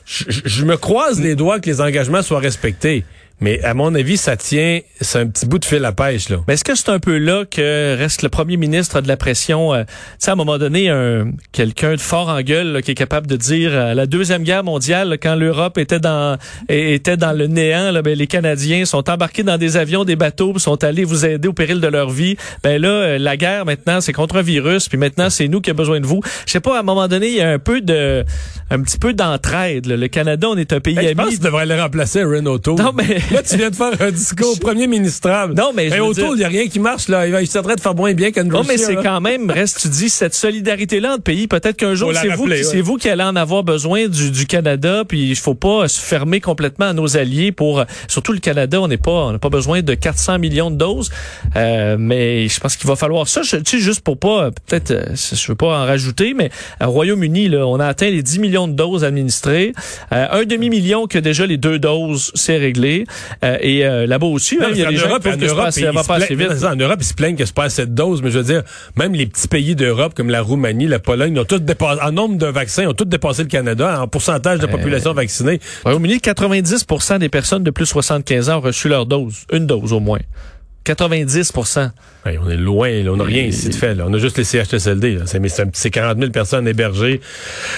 Je, 0.05 0.23
je- 0.29 0.41
je 0.45 0.65
me 0.65 0.77
croise 0.77 1.19
les 1.21 1.35
doigts 1.35 1.59
que 1.59 1.69
les 1.69 1.81
engagements 1.81 2.21
soient 2.21 2.39
respectés. 2.39 3.05
Mais 3.41 3.63
à 3.63 3.73
mon 3.73 3.95
avis, 3.95 4.17
ça 4.17 4.35
tient, 4.35 4.79
c'est 4.99 5.19
un 5.19 5.27
petit 5.27 5.45
bout 5.45 5.59
de 5.59 5.65
fil 5.65 5.83
à 5.85 5.91
pêche, 5.93 6.27
là. 6.29 6.37
Mais 6.47 6.55
est-ce 6.55 6.63
que 6.65 6.75
c'est 6.75 6.89
un 6.89 6.99
peu 6.99 7.17
là 7.17 7.45
que 7.49 7.95
reste 7.97 8.21
le 8.21 8.29
premier 8.29 8.57
ministre 8.57 8.99
de 9.01 9.07
la 9.07 9.15
pression? 9.17 9.73
euh, 9.73 9.83
tu 9.83 9.93
sais, 10.19 10.29
à 10.31 10.33
un 10.33 10.35
moment 10.35 10.57
donné, 10.57 10.89
un, 10.89 11.31
quelqu'un 11.53 11.91
de 11.95 12.01
fort 12.01 12.27
en 12.29 12.41
gueule 12.41 12.67
là, 12.73 12.81
qui 12.81 12.91
est 12.91 12.95
capable 12.95 13.27
de 13.27 13.37
dire 13.37 13.71
euh, 13.73 13.93
la 13.93 14.05
deuxième 14.07 14.43
guerre 14.43 14.63
mondiale, 14.63 15.09
là, 15.09 15.17
quand 15.17 15.35
l'Europe 15.35 15.77
était 15.77 15.99
dans 16.01 16.37
était 16.67 17.15
dans 17.17 17.31
le 17.31 17.47
néant, 17.47 17.91
là, 17.91 18.01
ben, 18.01 18.17
les 18.17 18.27
Canadiens 18.27 18.83
sont 18.85 19.09
embarqués 19.09 19.43
dans 19.43 19.57
des 19.57 19.77
avions, 19.77 20.03
des 20.03 20.15
bateaux, 20.17 20.57
sont 20.59 20.83
allés 20.83 21.05
vous 21.05 21.25
aider 21.25 21.47
au 21.47 21.53
péril 21.53 21.79
de 21.79 21.87
leur 21.87 22.09
vie. 22.09 22.35
Ben 22.63 22.81
là, 22.81 22.89
euh, 22.89 23.17
la 23.19 23.37
guerre 23.37 23.65
maintenant, 23.65 24.01
c'est 24.01 24.13
contre 24.13 24.37
un 24.37 24.41
virus, 24.41 24.89
puis 24.89 24.97
maintenant 24.97 25.29
c'est 25.29 25.47
nous 25.47 25.61
qui 25.61 25.69
avons 25.69 25.77
besoin 25.77 25.99
de 26.01 26.05
vous. 26.05 26.21
Je 26.45 26.51
sais 26.51 26.59
pas, 26.59 26.75
à 26.75 26.79
un 26.81 26.83
moment 26.83 27.07
donné, 27.07 27.27
il 27.29 27.35
y 27.35 27.41
a 27.41 27.49
un 27.51 27.59
peu 27.59 27.79
de 27.81 28.25
un 28.69 28.81
petit 28.81 28.97
peu 28.99 29.13
d'entraide. 29.13 29.85
Le 29.87 30.07
Canada, 30.07 30.47
on 30.49 30.57
est 30.57 30.73
un 30.73 30.79
pays 30.79 30.97
Hey, 30.99 31.09
je 31.09 31.13
pense 31.13 31.25
ami. 31.27 31.35
que 31.35 31.39
tu 31.39 31.45
devrais 31.45 31.65
le 31.65 31.79
remplacer, 31.81 32.23
Renault. 32.23 32.59
Non, 32.67 32.91
mais- 32.93 33.17
Là, 33.31 33.43
tu 33.43 33.57
viens 33.57 33.69
de 33.69 33.75
faire 33.75 33.91
un 34.01 34.11
discours 34.11 34.53
au 34.53 34.55
premier 34.55 34.87
ministrable. 34.87 35.53
Non, 35.55 35.71
mais 35.75 35.89
je 35.89 35.95
dire- 36.13 36.25
il 36.33 36.37
n'y 36.39 36.43
a 36.43 36.47
rien 36.47 36.67
qui 36.67 36.79
marche, 36.79 37.07
là. 37.07 37.27
Il 37.41 37.47
s'arrête 37.47 37.77
de 37.77 37.81
faire 37.81 37.93
moins 37.95 38.13
bien 38.13 38.31
qu'Andrew 38.31 38.51
Non, 38.57 38.63
mais 38.67 38.77
c'est 38.77 38.95
quand 38.95 39.21
même, 39.21 39.49
reste, 39.51 39.81
tu 39.81 39.87
dis, 39.89 40.09
cette 40.09 40.33
solidarité-là 40.33 41.13
entre 41.13 41.23
pays, 41.23 41.47
peut-être 41.47 41.77
qu'un 41.77 41.93
jour, 41.95 42.09
c'est 42.21 42.29
vous, 42.35 42.47
ouais. 42.47 42.63
c'est 42.63 42.81
vous 42.81 42.97
qui 42.97 43.07
allez 43.09 43.23
en 43.23 43.35
avoir 43.35 43.63
besoin 43.63 44.07
du, 44.07 44.31
du 44.31 44.45
Canada, 44.47 45.03
puis 45.07 45.29
il 45.29 45.35
faut 45.35 45.53
pas 45.55 45.87
se 45.87 45.99
fermer 45.99 46.41
complètement 46.41 46.87
à 46.87 46.93
nos 46.93 47.17
alliés 47.17 47.51
pour, 47.51 47.83
surtout 48.07 48.33
le 48.33 48.39
Canada, 48.39 48.81
on 48.81 48.87
n'est 48.87 48.97
pas, 48.97 49.11
on 49.11 49.31
n'a 49.33 49.39
pas 49.39 49.49
besoin 49.49 49.81
de 49.81 49.93
400 49.93 50.39
millions 50.39 50.71
de 50.71 50.75
doses, 50.77 51.09
euh, 51.55 51.97
mais 51.99 52.47
je 52.47 52.59
pense 52.59 52.75
qu'il 52.75 52.87
va 52.87 52.95
falloir 52.95 53.27
ça, 53.27 53.41
je- 53.43 53.57
tu 53.57 53.77
sais, 53.77 53.79
juste 53.79 54.01
pour 54.01 54.17
pas, 54.17 54.49
peut-être, 54.51 54.91
euh, 54.91 55.03
je 55.15 55.47
veux 55.47 55.55
pas 55.55 55.67
en 55.79 55.85
rajouter, 55.85 56.33
mais 56.33 56.49
au 56.81 56.89
Royaume-Uni, 56.89 57.49
là, 57.49 57.65
on 57.67 57.79
a 57.79 57.85
atteint 57.85 58.09
les 58.09 58.23
10 58.23 58.39
millions 58.39 58.67
de 58.67 58.73
doses 58.73 59.03
administrées, 59.03 59.73
euh, 60.13 60.27
un 60.31 60.43
demi-million 60.45 61.07
que 61.07 61.19
déjà 61.19 61.45
les 61.45 61.57
deux 61.57 61.79
doses, 61.79 62.31
c'est 62.35 62.57
réglé, 62.57 63.05
euh, 63.43 63.57
et 63.61 63.85
euh, 63.85 64.07
là-bas 64.07 64.27
aussi, 64.27 64.57
Non, 64.57 64.67
hein, 64.67 64.69
il 64.71 64.77
y 64.77 64.83
a 64.85 64.89
des 64.89 64.95
gens 64.95 65.09
Europe, 65.09 65.23
qui 65.23 65.37
que 65.37 65.45
Europe, 65.45 65.71
ça 65.71 65.91
va 65.91 66.03
pas 66.03 66.15
assez 66.15 66.35
vite. 66.35 66.49
En 66.63 66.75
Europe, 66.75 66.99
ils 67.01 67.05
se 67.05 67.13
plaignent 67.13 67.35
que 67.35 67.45
c'est 67.45 67.53
pas 67.53 67.65
assez 67.65 67.85
de 67.85 67.91
doses, 67.91 68.21
mais 68.21 68.31
je 68.31 68.39
veux 68.39 68.45
dire, 68.45 68.63
même 68.95 69.13
les 69.13 69.25
petits 69.25 69.47
pays 69.47 69.75
d'Europe 69.75 70.13
comme 70.15 70.29
la 70.29 70.41
Roumanie, 70.41 70.87
la 70.87 70.99
Pologne, 70.99 71.37
ont 71.39 71.45
tous 71.45 71.59
dépassé, 71.59 71.99
en 72.01 72.11
nombre 72.11 72.37
de 72.37 72.47
vaccins, 72.47 72.87
ont 72.87 72.93
tous 72.93 73.05
dépassé 73.05 73.43
le 73.43 73.49
Canada 73.49 74.01
en 74.01 74.07
pourcentage 74.07 74.59
de 74.59 74.67
Euh, 74.69 74.71
population 74.71 75.13
vaccinée. 75.13 75.59
Au 75.81 75.89
Royaume-Uni, 75.89 76.17
90% 76.17 77.19
des 77.19 77.29
personnes 77.29 77.63
de 77.63 77.71
plus 77.71 77.83
de 77.83 77.89
75 77.89 78.49
ans 78.49 78.57
ont 78.57 78.61
reçu 78.61 78.87
leur 78.87 79.05
dose. 79.05 79.45
Une 79.51 79.65
dose 79.65 79.93
au 79.93 79.99
moins. 79.99 80.19
90 80.83 81.53
Hey, 82.25 82.37
on 82.37 82.49
est 82.49 82.57
loin, 82.57 82.89
là, 83.03 83.11
on 83.13 83.15
n'a 83.17 83.23
rien 83.23 83.43
ici 83.43 83.69
de 83.69 83.75
fait. 83.75 83.95
Là. 83.95 84.03
On 84.07 84.13
a 84.13 84.17
juste 84.17 84.37
les 84.37 84.43
CHSLD. 84.43 85.19
C'est, 85.25 85.39
mais 85.39 85.47
c'est, 85.47 85.61
un 85.61 85.67
petit- 85.67 85.79
c'est 85.79 85.89
40 85.89 86.17
000 86.19 86.31
personnes 86.31 86.67
hébergées. 86.67 87.21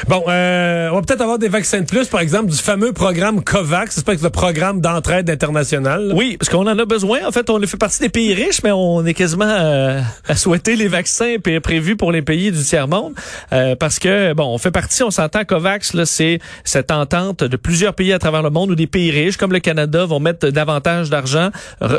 Bon, 0.08 0.24
euh, 0.27 0.89
on 0.91 0.96
va 0.96 1.01
peut-être 1.03 1.22
avoir 1.22 1.38
des 1.38 1.48
vaccins 1.48 1.81
de 1.81 1.86
plus, 1.86 2.08
par 2.08 2.22
exemple, 2.22 2.50
du 2.50 2.58
fameux 2.58 2.91
programme 2.91 3.43
COVAX, 3.43 3.96
c'est 3.96 4.05
pas 4.05 4.15
que 4.15 4.24
le 4.24 4.29
programme 4.31 4.81
d'entraide 4.81 5.29
internationale. 5.29 6.12
Oui, 6.15 6.38
parce 6.38 6.50
qu'on 6.50 6.65
en 6.67 6.77
a 6.79 6.86
besoin. 6.86 7.20
En 7.27 7.31
fait, 7.31 7.50
on 7.51 7.62
fait 7.67 7.77
partie 7.77 8.00
des 8.00 8.10
pays 8.10 8.34
riches, 8.34 8.63
mais 8.63 8.72
on 8.72 9.05
est 9.05 9.13
quasiment 9.13 9.46
euh, 9.48 10.01
à 10.27 10.36
souhaiter 10.36 10.75
les 10.75 10.88
vaccins 10.88 11.36
prévus 11.62 11.96
pour 11.96 12.12
les 12.12 12.24
pays 12.24 12.51
du 12.51 12.62
tiers-monde. 12.63 13.13
Euh, 13.53 13.75
parce 13.75 14.00
que, 14.00 14.34
bon, 14.34 14.46
on 14.46 14.58
fait 14.58 14.72
partie, 14.72 15.03
on 15.03 15.12
s'entend, 15.12 15.43
COVAX, 15.46 15.93
là, 15.93 16.05
c'est 16.08 16.39
cette 16.63 16.89
entente 16.91 17.43
de 17.43 17.58
plusieurs 17.58 17.93
pays 17.93 18.12
à 18.12 18.20
travers 18.20 18.41
le 18.41 18.50
monde 18.50 18.72
où 18.72 18.75
des 18.75 18.88
pays 18.88 19.12
riches, 19.12 19.38
comme 19.38 19.53
le 19.53 19.60
Canada, 19.60 20.05
vont 20.05 20.20
mettre 20.20 20.50
davantage 20.50 21.10
d'argent, 21.12 21.51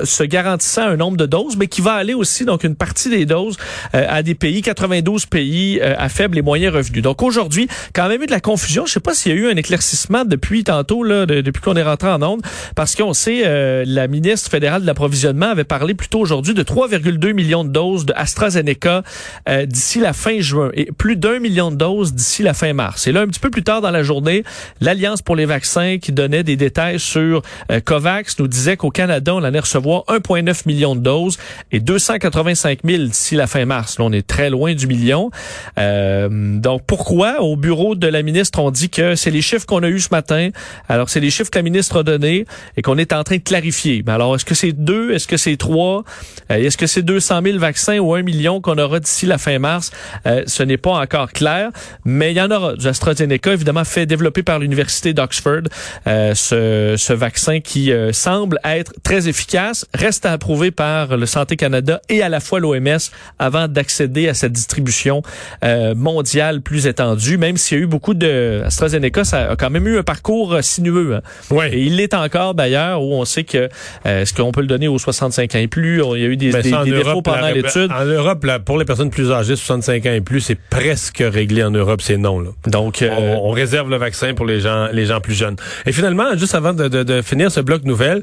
se 0.05 0.25
garantissant 0.25 0.92
un 0.93 0.97
nombre 0.97 1.17
de 1.17 1.27
doses, 1.27 1.57
mais 1.57 1.67
qui 1.67 1.81
va 1.81 1.95
aller 1.95 2.15
aussi, 2.15 2.45
donc, 2.45 2.65
une 2.65 2.77
partie 2.77 3.11
des 3.11 3.27
doses 3.27 3.57
euh, 3.95 4.07
à 4.09 4.23
des 4.23 4.35
pays, 4.35 4.63
92 4.63 5.27
pays 5.27 5.81
euh, 5.83 5.95
à 5.99 6.09
faible 6.09 6.39
et 6.39 6.43
moyen 6.43 6.71
revenus. 6.71 7.03
Donc, 7.03 7.23
aujourd'hui, 7.23 7.69
quand 7.95 8.09
même 8.09 8.23
eu 8.23 8.27
de 8.27 8.31
la 8.31 8.41
confusion. 8.41 8.87
Je 8.87 8.93
sais 8.93 9.01
pas 9.01 9.15
s'il 9.15 9.33
y 9.33 9.35
a 9.35 9.39
eu 9.39 9.51
un 9.51 9.57
éclaircissement 9.57 10.25
depuis 10.25 10.65
tantôt, 10.65 11.03
là, 11.03 11.27
de- 11.27 11.41
depuis 11.41 11.61
qu'on 11.63 11.75
est 11.77 11.83
rentré 11.83 12.09
en 12.09 12.23
onde, 12.23 12.43
parce 12.77 12.95
qu'on 12.95 13.13
sait, 13.15 13.43
euh, 13.45 13.85
la 13.87 14.07
ministre 14.09 14.51
fédérale 14.51 14.83
de 14.83 14.87
l'approvisionnement 14.87 15.47
avait 15.51 15.65
parlé 15.65 15.95
plus 15.95 16.09
tôt 16.09 16.21
aujourd'hui 16.21 16.55
de 16.55 16.63
3,2 16.63 17.33
millions 17.33 17.65
de 17.65 17.71
doses 17.71 18.07
de 18.07 18.13
AstraZeneca 18.17 19.03
euh, 19.49 19.67
d'ici 19.67 20.01
la 20.01 20.13
fin 20.13 20.41
juin 20.41 20.71
et 20.75 20.91
plus 20.93 21.17
d'un 21.17 21.39
million 21.39 21.71
de 21.71 21.77
doses 21.77 22.13
d'ici 22.15 22.43
la 22.43 22.55
fin 22.55 22.73
mars. 22.73 23.07
Et 23.07 23.13
là, 23.13 23.21
un 23.23 23.27
petit 23.27 23.41
peu 23.41 23.51
plus 23.51 23.63
tard 23.63 23.81
dans 23.81 23.91
la 23.91 24.03
journée, 24.03 24.45
l'Alliance 24.81 25.23
pour 25.23 25.37
les 25.37 25.47
vaccins 25.47 25.99
qui 26.01 26.13
donnait 26.13 26.43
des 26.43 26.57
détails 26.57 26.99
sur 27.01 27.43
euh, 27.71 27.81
COVAX 27.81 28.39
nous 28.39 28.49
disait 28.49 28.77
qu'au 28.77 28.91
Canada, 28.91 29.35
on 29.35 29.43
allait 29.43 29.61
recevoir 29.61 30.03
1,9 30.09 30.63
million 30.67 30.82
de 30.91 31.01
doses 31.01 31.39
et 31.71 31.81
285 31.81 32.81
000 32.85 33.05
d'ici 33.05 33.37
la 33.37 33.47
fin 33.47 33.65
mars. 33.65 33.99
Là, 33.99 34.05
on 34.05 34.13
est 34.13 34.27
très 34.27 34.51
loin 34.51 34.75
du 34.75 34.87
million. 34.87 35.31
Euh, 35.79 36.29
donc, 36.59 36.83
pourquoi? 36.87 37.41
Au 37.41 37.57
bureau 37.57 37.95
de 37.95 38.07
la 38.07 38.23
ministre, 38.23 38.59
on 38.59 38.71
dit 38.71 38.91
que 38.91 39.15
c'est 39.15 39.31
les 39.31 39.43
chiffres 39.43 39.67
qu'on 39.67 39.83
a 39.83 39.89
eus 39.89 40.01
ce 40.01 40.09
matin? 40.11 40.51
Alors, 40.89 41.09
c'est 41.09 41.21
les 41.21 41.31
chiffres 41.31 41.51
que 41.51 41.59
la 41.59 41.63
ministre 41.63 42.01
a 42.01 42.03
donnés 42.03 42.47
et 42.77 42.83
qu'on 42.83 42.99
est 42.99 43.13
en 43.13 43.23
train 43.25 43.37
de 43.37 43.43
clarifier. 43.43 44.03
Mais 44.05 44.13
alors, 44.13 44.35
est-ce 44.35 44.45
que 44.45 44.55
c'est 44.55 44.73
deux? 44.73 45.13
Est-ce 45.13 45.29
que 45.29 45.37
c'est 45.37 45.57
trois? 45.57 46.05
Euh, 46.51 46.57
est-ce 46.57 46.77
que 46.77 46.87
c'est 46.87 47.03
200 47.03 47.41
000 47.45 47.59
vaccins 47.59 47.99
ou 47.99 48.15
un 48.15 48.23
million 48.23 48.61
qu'on 48.61 48.79
aura 48.79 49.01
d'ici 49.01 49.27
la 49.27 49.39
fin 49.39 49.59
mars? 49.59 49.91
Euh, 50.27 50.43
ce 50.47 50.63
n'est 50.63 50.77
pas 50.77 50.93
encore 50.93 51.33
clair, 51.33 51.71
mais 52.05 52.33
il 52.33 52.37
y 52.37 52.41
en 52.41 52.51
aura. 52.51 52.75
Du 52.75 52.87
AstraZeneca, 52.87 53.53
évidemment, 53.53 53.85
fait 53.85 54.07
développer 54.07 54.43
par 54.43 54.59
l'Université 54.59 55.15
d'Oxford, 55.15 55.63
ce, 56.07 56.95
ce 56.97 57.13
vaccin 57.13 57.61
qui 57.61 57.93
semble 58.13 58.59
être 58.65 58.93
très 59.03 59.29
efficace, 59.29 59.87
reste 59.95 60.27
à 60.27 60.33
approuver 60.33 60.71
par 60.73 61.17
le 61.17 61.27
Santé 61.27 61.57
Canada 61.57 62.01
et 62.09 62.23
à 62.23 62.29
la 62.29 62.41
fois 62.41 62.59
l'OMS 62.61 62.99
avant 63.39 63.69
d'accéder 63.69 64.29
à 64.29 64.35
cette 64.35 64.53
distribution 64.53 65.23
euh, 65.65 65.95
mondiale 65.95 66.61
plus 66.63 66.87
étendue, 66.87 67.39
même 67.39 67.57
s'il 67.57 67.79
y 67.79 67.81
a 67.81 67.85
eu 67.85 67.87
beaucoup 67.87 68.15
de... 68.15 68.63
AstraZeneca, 68.65 69.25
ça 69.25 69.51
a 69.53 69.57
quand 69.57 69.71
même 69.71 69.87
eu 69.87 69.99
un 69.99 70.03
parcours 70.03 70.55
euh, 70.55 70.63
sinueux. 70.63 71.17
hein. 71.17 71.21
Ouais. 71.51 71.73
Et 71.75 71.83
il 71.83 71.97
l'est 71.97 72.15
encore 72.15 72.55
d'ailleurs, 72.55 73.03
où 73.03 73.15
on 73.15 73.25
sait 73.25 73.45
que 73.45 73.69
euh, 74.07 74.23
est-ce 74.23 74.33
qu'on 74.35 74.53
peut 74.53 74.61
le 74.63 74.67
donner 74.67 74.89
aux 74.89 74.99
65 74.99 75.55
ans 75.55 75.59
et 75.59 75.69
plus? 75.69 76.03
Il 76.15 76.21
y 76.21 76.25
a 76.25 76.29
eu 76.29 76.37
des, 76.37 76.51
Ben, 76.51 76.63
des- 76.63 76.91
défauts 76.91 77.23
pendant 77.23 77.49
l'étude. 77.51 77.91
En 77.93 78.05
Europe, 78.05 78.45
là, 78.45 78.59
pour 78.59 78.79
les 78.79 78.85
personnes 78.85 79.11
plus 79.11 79.31
âgées, 79.31 79.57
65 79.57 80.07
ans 80.07 80.13
et 80.13 80.21
plus, 80.21 80.41
c'est 80.41 80.59
presque 80.59 81.23
réglé 81.25 81.63
en 81.63 81.71
Europe, 81.71 82.01
c'est 82.03 82.17
non. 82.17 82.41
Là. 82.41 82.51
Donc, 82.67 83.03
euh, 83.03 83.11
On, 83.13 83.49
on 83.49 83.51
réserve 83.51 83.91
le 83.91 83.97
vaccin 83.97 84.35
pour 84.35 84.47
les 84.47 84.61
gens, 84.61 84.89
les 84.93 85.07
gens 85.07 85.21
plus 85.21 85.35
jeunes. 85.35 85.57
Et 85.87 85.93
finalement, 85.93 86.37
juste 86.37 86.55
avant 86.55 86.73
de, 86.73 86.89
de- 86.89 87.03
de 87.03 87.23
finir 87.23 87.51
ce 87.51 87.61
bloc 87.61 87.85
nouvelle, 87.85 88.23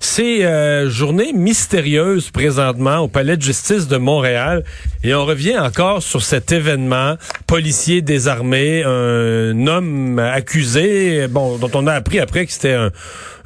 c'est 0.00 0.44
euh, 0.44 0.88
journée 0.88 1.32
mystérieuse 1.34 2.30
présentement 2.30 2.98
au 2.98 3.08
Palais 3.08 3.36
de 3.36 3.42
justice 3.42 3.86
de 3.86 3.98
Montréal. 3.98 4.64
Et 5.04 5.14
on 5.14 5.24
revient 5.26 5.58
encore 5.58 6.02
sur 6.02 6.22
cet 6.22 6.52
événement 6.52 7.16
policier 7.46 8.00
désarmé, 8.00 8.82
un 8.82 9.66
homme 9.66 10.18
accusé, 10.18 11.28
bon, 11.28 11.58
dont 11.58 11.70
on 11.74 11.86
a 11.86 11.92
appris 11.92 12.18
après 12.18 12.46
que 12.46 12.52
c'était 12.52 12.72
un, 12.72 12.90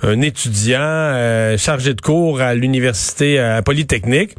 un 0.02 0.20
étudiant 0.20 0.78
euh, 0.80 1.58
chargé 1.58 1.92
de 1.92 2.00
cours 2.00 2.40
à 2.40 2.54
l'université 2.54 3.60
Polytechnique. 3.64 4.36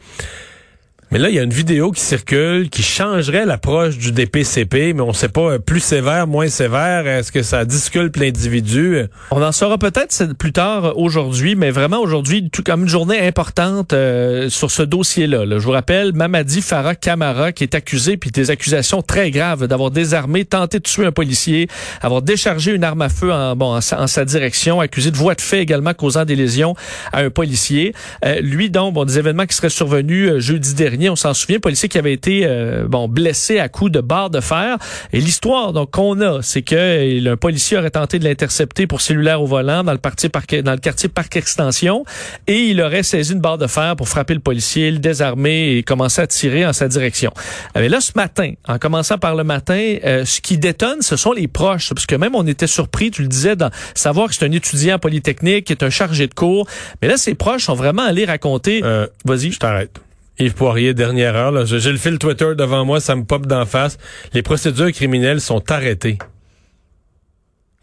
Mais 1.12 1.20
là, 1.20 1.30
il 1.30 1.36
y 1.36 1.40
a 1.40 1.44
une 1.44 1.54
vidéo 1.54 1.92
qui 1.92 2.02
circule 2.02 2.70
qui 2.70 2.82
changerait 2.82 3.46
l'approche 3.46 3.98
du 3.98 4.12
DPCP, 4.12 4.94
mais 4.94 5.02
on 5.02 5.10
ne 5.10 5.14
sait 5.14 5.30
pas 5.30 5.54
euh, 5.54 5.60
plus 5.60 5.80
sévère, 5.80 6.26
moins 6.26 6.48
sévère. 6.48 7.08
Est-ce 7.08 7.32
que 7.32 7.44
ça 7.44 7.64
disculpe 7.64 8.16
l'individu? 8.16 9.04
On 9.30 9.42
en 9.42 9.52
saura 9.52 9.78
peut-être 9.78 10.34
plus 10.34 10.52
tard 10.52 10.86
euh, 10.86 10.94
aujourd'hui, 10.96 11.56
mais 11.56 11.70
vraiment 11.70 12.00
aujourd'hui, 12.00 12.50
tout 12.50 12.64
comme 12.64 12.84
une 12.84 12.90
journée 12.90 13.20
importante 13.20 13.94
euh, 13.94 14.50
sur 14.50 14.72
ce 14.72 14.82
dossier-là. 14.82 15.46
là. 15.46 15.60
Je 15.60 15.64
vous 15.64 15.72
rappelle, 15.72 16.12
Mamadi 16.14 16.62
Farah 16.62 16.96
Kamara, 16.96 17.52
qui 17.52 17.64
est 17.64 17.76
accusé, 17.76 18.18
puis 18.18 18.32
des 18.32 18.50
accusations 18.50 19.04
très 19.04 19.30
graves 19.30 19.68
d'avoir 19.68 19.92
désarmé, 19.92 20.44
tenté 20.44 20.80
de 20.80 20.84
tuer 20.84 21.06
un 21.06 21.12
policier, 21.12 21.68
avoir 22.02 22.24
déchargé 22.24 22.74
une 22.74 22.84
arme 22.84 23.04
à 23.04 23.10
feu 23.10 23.32
en, 23.32 23.56
bon, 23.56 23.76
en, 23.76 23.82
sa, 23.82 24.02
en 24.02 24.08
sa 24.08 24.26
direction, 24.26 24.80
accusé 24.80 25.12
de 25.12 25.18
voie 25.18 25.36
de 25.36 25.42
fait 25.42 25.60
également 25.62 25.94
causant 25.94 26.26
des 26.26 26.36
lésions 26.36 26.76
à 27.14 27.20
un 27.20 27.30
policier. 27.30 27.94
Euh, 28.26 28.42
lui, 28.42 28.72
donc, 28.72 28.96
bon, 28.96 29.06
des 29.06 29.20
événements 29.20 29.46
qui 29.46 29.56
seraient 29.56 29.70
survenus 29.70 30.30
euh, 30.30 30.40
jeudi 30.40 30.74
dernier 30.74 30.95
dernier. 30.96 31.10
On 31.10 31.16
s'en 31.16 31.34
souvient, 31.34 31.60
policier 31.60 31.90
qui 31.90 31.98
avait 31.98 32.14
été 32.14 32.42
euh, 32.46 32.86
bon 32.88 33.08
blessé 33.08 33.60
à 33.60 33.70
coups 33.70 33.92
de 33.92 34.02
barre 34.02 34.30
de 34.30 34.40
fer. 34.40 34.78
Et 35.14 35.20
l'histoire 35.20 35.74
donc 35.74 35.92
qu'on 35.92 36.20
a, 36.22 36.42
c'est 36.42 36.62
que 36.62 37.28
un 37.28 37.38
policier 37.38 37.78
aurait 37.78 37.92
tenté 37.92 38.20
de 38.20 38.24
l'intercepter 38.24 38.88
pour 38.88 39.02
cellulaire 39.02 39.42
au 39.42 39.46
volant 39.46 39.84
dans 39.84 39.92
le, 39.92 39.98
parti 39.98 40.30
parc, 40.30 40.56
dans 40.56 40.72
le 40.72 40.78
quartier 40.78 41.10
Parc 41.10 41.36
Extension 41.36 42.04
et 42.48 42.60
il 42.66 42.82
aurait 42.82 43.04
saisi 43.04 43.34
une 43.34 43.40
barre 43.40 43.58
de 43.58 43.68
fer 43.68 43.96
pour 43.96 44.08
frapper 44.08 44.34
le 44.34 44.40
policier, 44.40 44.92
le 44.92 45.00
désarmer 45.00 45.78
et 45.78 45.84
commencer 45.84 46.22
à 46.22 46.28
tirer 46.28 46.66
en 46.66 46.74
sa 46.74 46.88
direction. 46.88 47.32
Mais 47.76 47.90
là, 47.90 48.02
ce 48.02 48.12
matin, 48.16 48.54
en 48.68 48.78
commençant 48.78 49.18
par 49.18 49.36
le 49.36 49.44
matin, 49.44 49.96
ce 50.04 50.42
qui 50.42 50.58
détonne, 50.58 51.02
ce 51.02 51.16
sont 51.16 51.32
les 51.32 51.48
proches. 51.48 51.94
Parce 51.94 52.06
que 52.06 52.16
même 52.16 52.36
on 52.36 52.46
était 52.48 52.68
surpris, 52.68 53.12
tu 53.12 53.22
le 53.22 53.28
disais, 53.28 53.56
de 53.56 53.66
savoir 53.94 54.30
que 54.30 54.36
c'est 54.36 54.46
un 54.46 54.52
étudiant 54.52 55.00
polytechnique, 55.00 55.66
qui 55.66 55.74
est 55.74 55.84
un 55.84 55.90
chargé 55.90 56.28
de 56.28 56.34
cours. 56.34 56.68
Mais 57.02 57.08
là, 57.08 57.18
ses 57.18 57.36
proches 57.36 57.66
sont 57.66 57.76
vraiment 57.76 58.04
allés 58.04 58.26
raconter. 58.26 58.82
Euh, 58.84 59.08
Vas-y. 59.26 59.52
Je 59.52 59.60
t'arrête. 59.60 60.05
Yves 60.38 60.54
Poirier, 60.54 60.94
dernière 60.94 61.36
heure. 61.36 61.66
J'ai 61.66 61.92
le 61.92 61.98
fil 61.98 62.20
Twitter 62.20 62.54
devant 62.58 62.84
moi, 62.86 63.00
ça 63.00 63.16
me 63.16 63.24
pop 63.24 63.46
d'en 63.46 63.66
face. 63.66 63.98
Les 64.34 64.42
procédures 64.42 64.92
criminelles 64.92 65.42
sont 65.42 65.72
arrêtées 65.72 66.18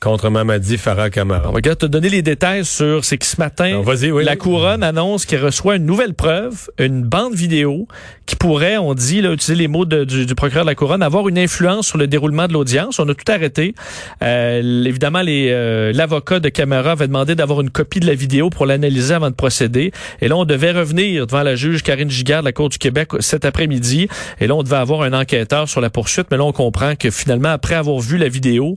contre 0.02 0.30
Mamadi 0.30 0.78
Farah 0.78 1.10
Kamara. 1.10 1.48
On 1.48 1.52
va 1.52 1.60
te 1.60 1.86
donner 1.86 2.08
les 2.08 2.22
détails 2.22 2.64
sur 2.64 3.04
c'est 3.04 3.18
que 3.18 3.24
ce 3.24 3.36
matin, 3.38 3.82
la 4.24 4.36
couronne 4.36 4.82
annonce 4.82 5.24
qu'elle 5.24 5.44
reçoit 5.44 5.76
une 5.76 5.86
nouvelle 5.86 6.14
preuve, 6.14 6.68
une 6.78 7.04
bande 7.04 7.34
vidéo 7.34 7.86
qui 8.26 8.34
pourrait, 8.34 8.78
on 8.78 8.94
dit, 8.94 9.20
là, 9.20 9.32
utiliser 9.32 9.54
les 9.54 9.68
mots 9.68 9.84
du, 9.84 10.34
procureur 10.34 10.64
de 10.64 10.70
la 10.70 10.74
couronne, 10.74 11.02
avoir 11.02 11.28
une 11.28 11.38
influence 11.38 11.86
sur 11.86 11.98
le 11.98 12.08
déroulement 12.08 12.48
de 12.48 12.52
l'audience. 12.52 12.98
On 12.98 13.08
a 13.08 13.14
tout 13.14 13.30
arrêté. 13.30 13.74
Euh, 14.22 14.84
évidemment, 14.84 15.22
euh, 15.24 15.92
l'avocat 15.92 16.40
de 16.40 16.48
Camara 16.48 16.92
avait 16.92 17.06
demandé 17.06 17.34
d'avoir 17.36 17.60
une 17.60 17.70
copie 17.70 18.00
de 18.00 18.06
la 18.06 18.14
vidéo 18.14 18.50
pour 18.50 18.66
l'analyser 18.66 19.14
avant 19.14 19.30
de 19.30 19.34
procéder. 19.34 19.92
Et 20.20 20.28
là, 20.28 20.36
on 20.36 20.44
devait 20.44 20.72
revenir 20.72 21.26
devant 21.26 21.42
la 21.42 21.54
juge 21.54 21.82
Karine 21.82 22.10
Gigard 22.10 22.40
de 22.40 22.46
la 22.46 22.52
Cour 22.52 22.68
du 22.70 22.78
Québec 22.78 23.10
cet 23.20 23.44
après-midi. 23.44 24.08
Et 24.40 24.48
là, 24.48 24.54
on 24.56 24.64
devait 24.64 24.76
avoir 24.76 25.02
un 25.02 25.12
enquêteur 25.12 25.68
sur 25.68 25.80
la 25.80 25.90
poursuite. 25.90 26.26
Mais 26.30 26.36
là, 26.36 26.44
on 26.44 26.52
comprend 26.52 26.96
que 26.96 27.10
finalement, 27.10 27.50
après 27.50 27.76
avoir 27.76 28.00
vu 28.00 28.18
la 28.18 28.28
vidéo, 28.28 28.76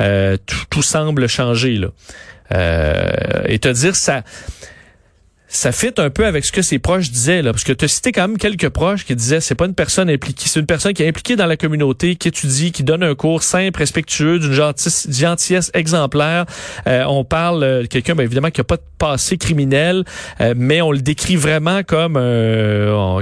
euh, 0.00 0.36
tout, 0.70 0.82
semble 0.82 1.28
changer. 1.28 1.76
Là. 1.76 1.88
Euh, 2.52 3.12
et 3.46 3.58
te 3.58 3.68
dire 3.68 3.96
ça 3.96 4.22
ça 5.48 5.70
fit 5.70 5.92
un 5.98 6.10
peu 6.10 6.26
avec 6.26 6.44
ce 6.44 6.50
que 6.50 6.62
ses 6.62 6.80
proches 6.80 7.10
disaient 7.10 7.40
là 7.40 7.52
parce 7.52 7.62
que 7.62 7.72
tu 7.72 7.86
cité 7.86 8.10
quand 8.10 8.26
même 8.26 8.38
quelques 8.38 8.68
proches 8.70 9.04
qui 9.04 9.14
disaient 9.14 9.40
c'est 9.40 9.54
pas 9.54 9.66
une 9.66 9.74
personne 9.74 10.10
impliquée 10.10 10.46
c'est 10.48 10.58
une 10.58 10.66
personne 10.66 10.92
qui 10.92 11.04
est 11.04 11.08
impliquée 11.08 11.36
dans 11.36 11.46
la 11.46 11.56
communauté 11.56 12.16
qui 12.16 12.28
étudie 12.28 12.72
qui 12.72 12.82
donne 12.82 13.04
un 13.04 13.14
cours 13.14 13.42
simple 13.42 13.78
respectueux 13.78 14.40
d'une 14.40 14.52
gentillesse, 14.52 15.70
exemplaire 15.72 16.44
euh, 16.88 17.04
on 17.06 17.24
parle 17.24 17.60
de 17.60 17.66
euh, 17.66 17.86
quelqu'un 17.86 18.16
ben, 18.16 18.24
évidemment 18.24 18.50
qui 18.50 18.60
a 18.60 18.64
pas 18.64 18.76
de 18.76 18.82
passé 18.98 19.38
criminel 19.38 20.04
mais 20.56 20.82
on 20.82 20.90
le 20.90 21.00
décrit 21.00 21.36
vraiment 21.36 21.82
comme 21.82 22.14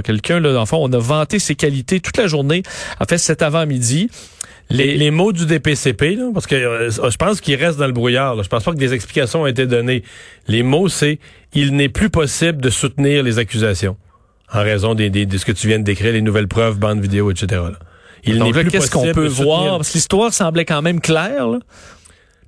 quelqu'un 0.03 0.39
là 0.39 0.59
enfin 0.59 0.77
on 0.79 0.91
a 0.91 0.97
vanté 0.97 1.37
ses 1.39 1.55
qualités 1.55 1.99
toute 1.99 2.17
la 2.17 2.27
journée 2.27 2.63
en 2.99 3.05
fait 3.05 3.19
cet 3.19 3.41
avant-midi 3.41 4.09
les, 4.69 5.11
mots 5.11 5.31
du 5.31 5.45
DPCP, 5.45 6.17
parce 6.33 6.47
que 6.47 6.55
euh, 6.55 6.89
je 6.89 7.17
pense 7.17 7.41
qu'il 7.41 7.55
reste 7.55 7.77
dans 7.77 7.87
le 7.87 7.93
brouillard. 7.93 8.35
Là. 8.35 8.43
Je 8.43 8.49
pense 8.49 8.63
pas 8.63 8.71
que 8.71 8.77
des 8.77 8.93
explications 8.93 9.43
ont 9.43 9.47
été 9.47 9.67
données. 9.67 10.03
Les 10.47 10.63
mots, 10.63 10.87
c'est 10.87 11.19
il 11.53 11.75
n'est 11.75 11.89
plus 11.89 12.09
possible 12.09 12.61
de 12.61 12.69
soutenir 12.69 13.23
les 13.23 13.39
accusations 13.39 13.97
en 14.51 14.61
raison 14.61 14.93
des, 14.93 15.09
de 15.09 15.37
ce 15.37 15.45
que 15.45 15.51
tu 15.51 15.67
viens 15.67 15.79
de 15.79 15.83
décrire, 15.83 16.13
les 16.13 16.21
nouvelles 16.21 16.47
preuves, 16.47 16.77
bandes 16.77 17.01
vidéo, 17.01 17.31
etc. 17.31 17.61
Il 18.23 18.41
n'est 18.41 18.51
plus 18.51 18.67
qu'est-ce 18.67 18.91
qu'on 18.91 19.11
peut 19.11 19.27
voir? 19.27 19.77
Parce 19.77 19.89
que 19.89 19.95
l'histoire 19.95 20.33
semblait 20.33 20.65
quand 20.65 20.81
même 20.81 21.01
claire. 21.01 21.47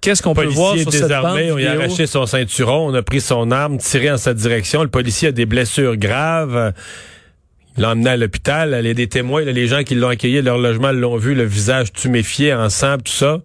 Qu'est-ce 0.02 0.22
qu'on 0.22 0.36
peut 0.36 0.46
voir 0.46 0.78
sur 0.78 0.92
cette 0.92 1.10
bande? 1.10 1.40
On 1.52 1.58
a 1.58 1.72
arraché 1.72 2.06
son 2.06 2.26
ceinturon, 2.26 2.92
on 2.92 2.94
a 2.94 3.02
pris 3.02 3.22
son 3.22 3.52
arme, 3.52 3.78
tiré 3.78 4.12
en 4.12 4.18
sa 4.18 4.34
direction. 4.34 4.84
Le 4.84 4.90
policier 4.90 5.30
a 5.30 5.32
des 5.32 5.46
blessures 5.46 5.98
graves. 5.98 6.74
L'a 7.77 7.91
emmené 7.91 8.12
à 8.12 8.17
l'hôpital. 8.17 8.77
Il 8.79 8.88
y 8.88 8.89
a 8.89 8.94
des 8.94 9.08
témoins, 9.08 9.44
les 9.44 9.67
gens 9.67 9.84
qui 9.84 9.96
l'ont 9.96 10.10
accueilli 10.10 10.41
leur 10.41 10.58
logement 10.58 10.91
l'ont 10.91 11.17
vu, 11.17 11.36
le 11.36 11.44
visage 11.44 11.91
tuméfié, 11.91 12.53
en 12.53 12.70
sang, 12.70 12.98
tout 12.98 13.12
ça. 13.12 13.41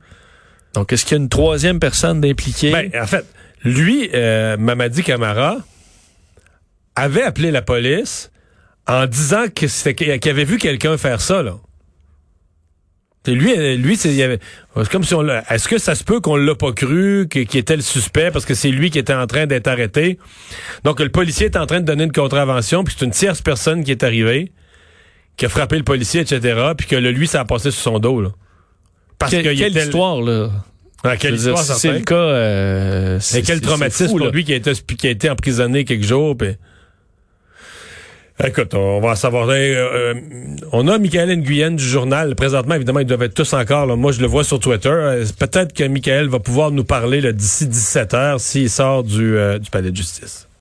Donc, 0.75 0.93
est-ce 0.93 1.05
qu'il 1.05 1.17
y 1.17 1.21
a 1.21 1.23
une 1.23 1.29
troisième 1.29 1.81
personne 1.81 2.21
d'impliquée? 2.21 2.71
Ben, 2.71 2.91
en 3.01 3.07
fait, 3.07 3.27
lui, 3.65 4.09
euh, 4.15 4.57
Mamadi 4.57 5.03
Camara, 5.03 5.59
avait 6.95 7.23
appelé 7.23 7.51
la 7.51 7.63
police 7.63 8.31
en 8.87 9.07
disant 9.07 9.47
qu'il 9.49 10.29
avait 10.31 10.45
vu 10.45 10.59
quelqu'un 10.59 10.97
faire 10.97 11.21
ça, 11.21 11.43
là. 11.43 11.57
Lui, 13.27 13.53
euh, 13.55 13.77
lui, 13.77 13.97
c'est 13.97 14.41
comme 14.91 15.05
si 15.05 15.15
on 15.15 15.27
Est-ce 15.29 15.69
que 15.69 15.77
ça 15.77 15.95
se 15.95 16.05
peut 16.05 16.21
qu'on 16.21 16.37
l'a 16.37 16.55
pas 16.55 16.73
cru, 16.73 17.29
qu'il 17.31 17.57
était 17.57 17.77
le 17.77 17.83
suspect, 17.83 18.31
parce 18.31 18.47
que 18.47 18.55
c'est 18.55 18.71
lui 18.71 18.91
qui 18.91 18.99
était 18.99 19.15
en 19.15 19.27
train 19.27 19.47
d'être 19.47 19.69
arrêté? 19.69 20.19
Donc 20.85 21.01
le 21.01 21.11
policier 21.11 21.47
est 21.47 21.57
en 21.57 21.67
train 21.67 21.81
de 21.81 21.85
donner 21.85 22.05
une 22.05 22.13
contravention, 22.13 22.83
puis 22.83 22.95
c'est 22.99 23.05
une 23.05 23.11
tierce 23.11 23.43
personne 23.43 23.85
qui 23.85 23.91
est 23.91 24.03
arrivée, 24.03 24.53
qui 25.37 25.45
a 25.45 25.51
frappé 25.51 25.77
le 25.77 25.85
policier, 25.85 26.23
etc., 26.23 26.73
puis 26.77 26.87
que 26.87 26.97
le, 26.97 27.11
lui, 27.11 27.27
ça 27.27 27.41
a 27.41 27.45
passé 27.45 27.71
sur 27.71 27.83
son 27.83 27.99
dos. 27.99 28.23
Là. 28.23 28.31
Parce 29.19 29.33
que 29.33 29.55
quelle 29.55 29.77
histoire 29.77 30.23
là. 30.23 30.51
Ah, 31.03 31.17
quelle 31.17 31.35
histoire, 31.35 31.63
c'est 31.63 31.93
le 31.93 32.01
cas. 32.01 32.15
Euh, 32.15 33.21
Et 33.35 33.43
quel 33.43 33.61
traumatisme 33.61 34.19
pour 34.19 34.31
lui 34.31 34.45
qui 34.45 34.53
a, 34.53 34.57
été, 34.57 34.73
qui 34.73 35.07
a 35.07 35.11
été 35.11 35.31
emprisonné 35.31 35.85
quelques 35.85 36.05
jours. 36.05 36.37
Puis... 36.37 36.57
Écoute, 38.45 38.75
on 38.75 39.01
va 39.01 39.17
savoir. 39.17 39.49
Euh, 39.51 39.55
euh, 39.55 40.15
on 40.73 40.89
a 40.89 40.99
Michael 40.99 41.37
Nguyen 41.37 41.73
du 41.73 41.85
journal. 41.85 42.35
Présentement, 42.35 42.75
évidemment, 42.75 43.01
ils 43.01 43.07
doivent 43.07 43.23
être 43.23 43.35
tous 43.35 43.53
encore. 43.53 43.87
Là. 43.87 43.97
Moi, 43.97 44.13
je 44.13 44.21
le 44.21 44.27
vois 44.27 44.45
sur 44.45 44.59
Twitter. 44.59 44.89
Euh, 44.89 45.25
peut-être 45.39 45.75
que 45.75 45.85
Michael 45.85 46.29
va 46.29 46.39
pouvoir 46.39 46.71
nous 46.71 46.85
parler 46.85 47.33
d'ici 47.33 47.67
17 47.67 48.15
heures 48.15 48.41
s'il 48.41 48.71
sort 48.71 49.05
du, 49.05 49.37
du 49.61 49.71
palais 49.71 49.91
de 49.91 49.97
justice. 49.97 50.50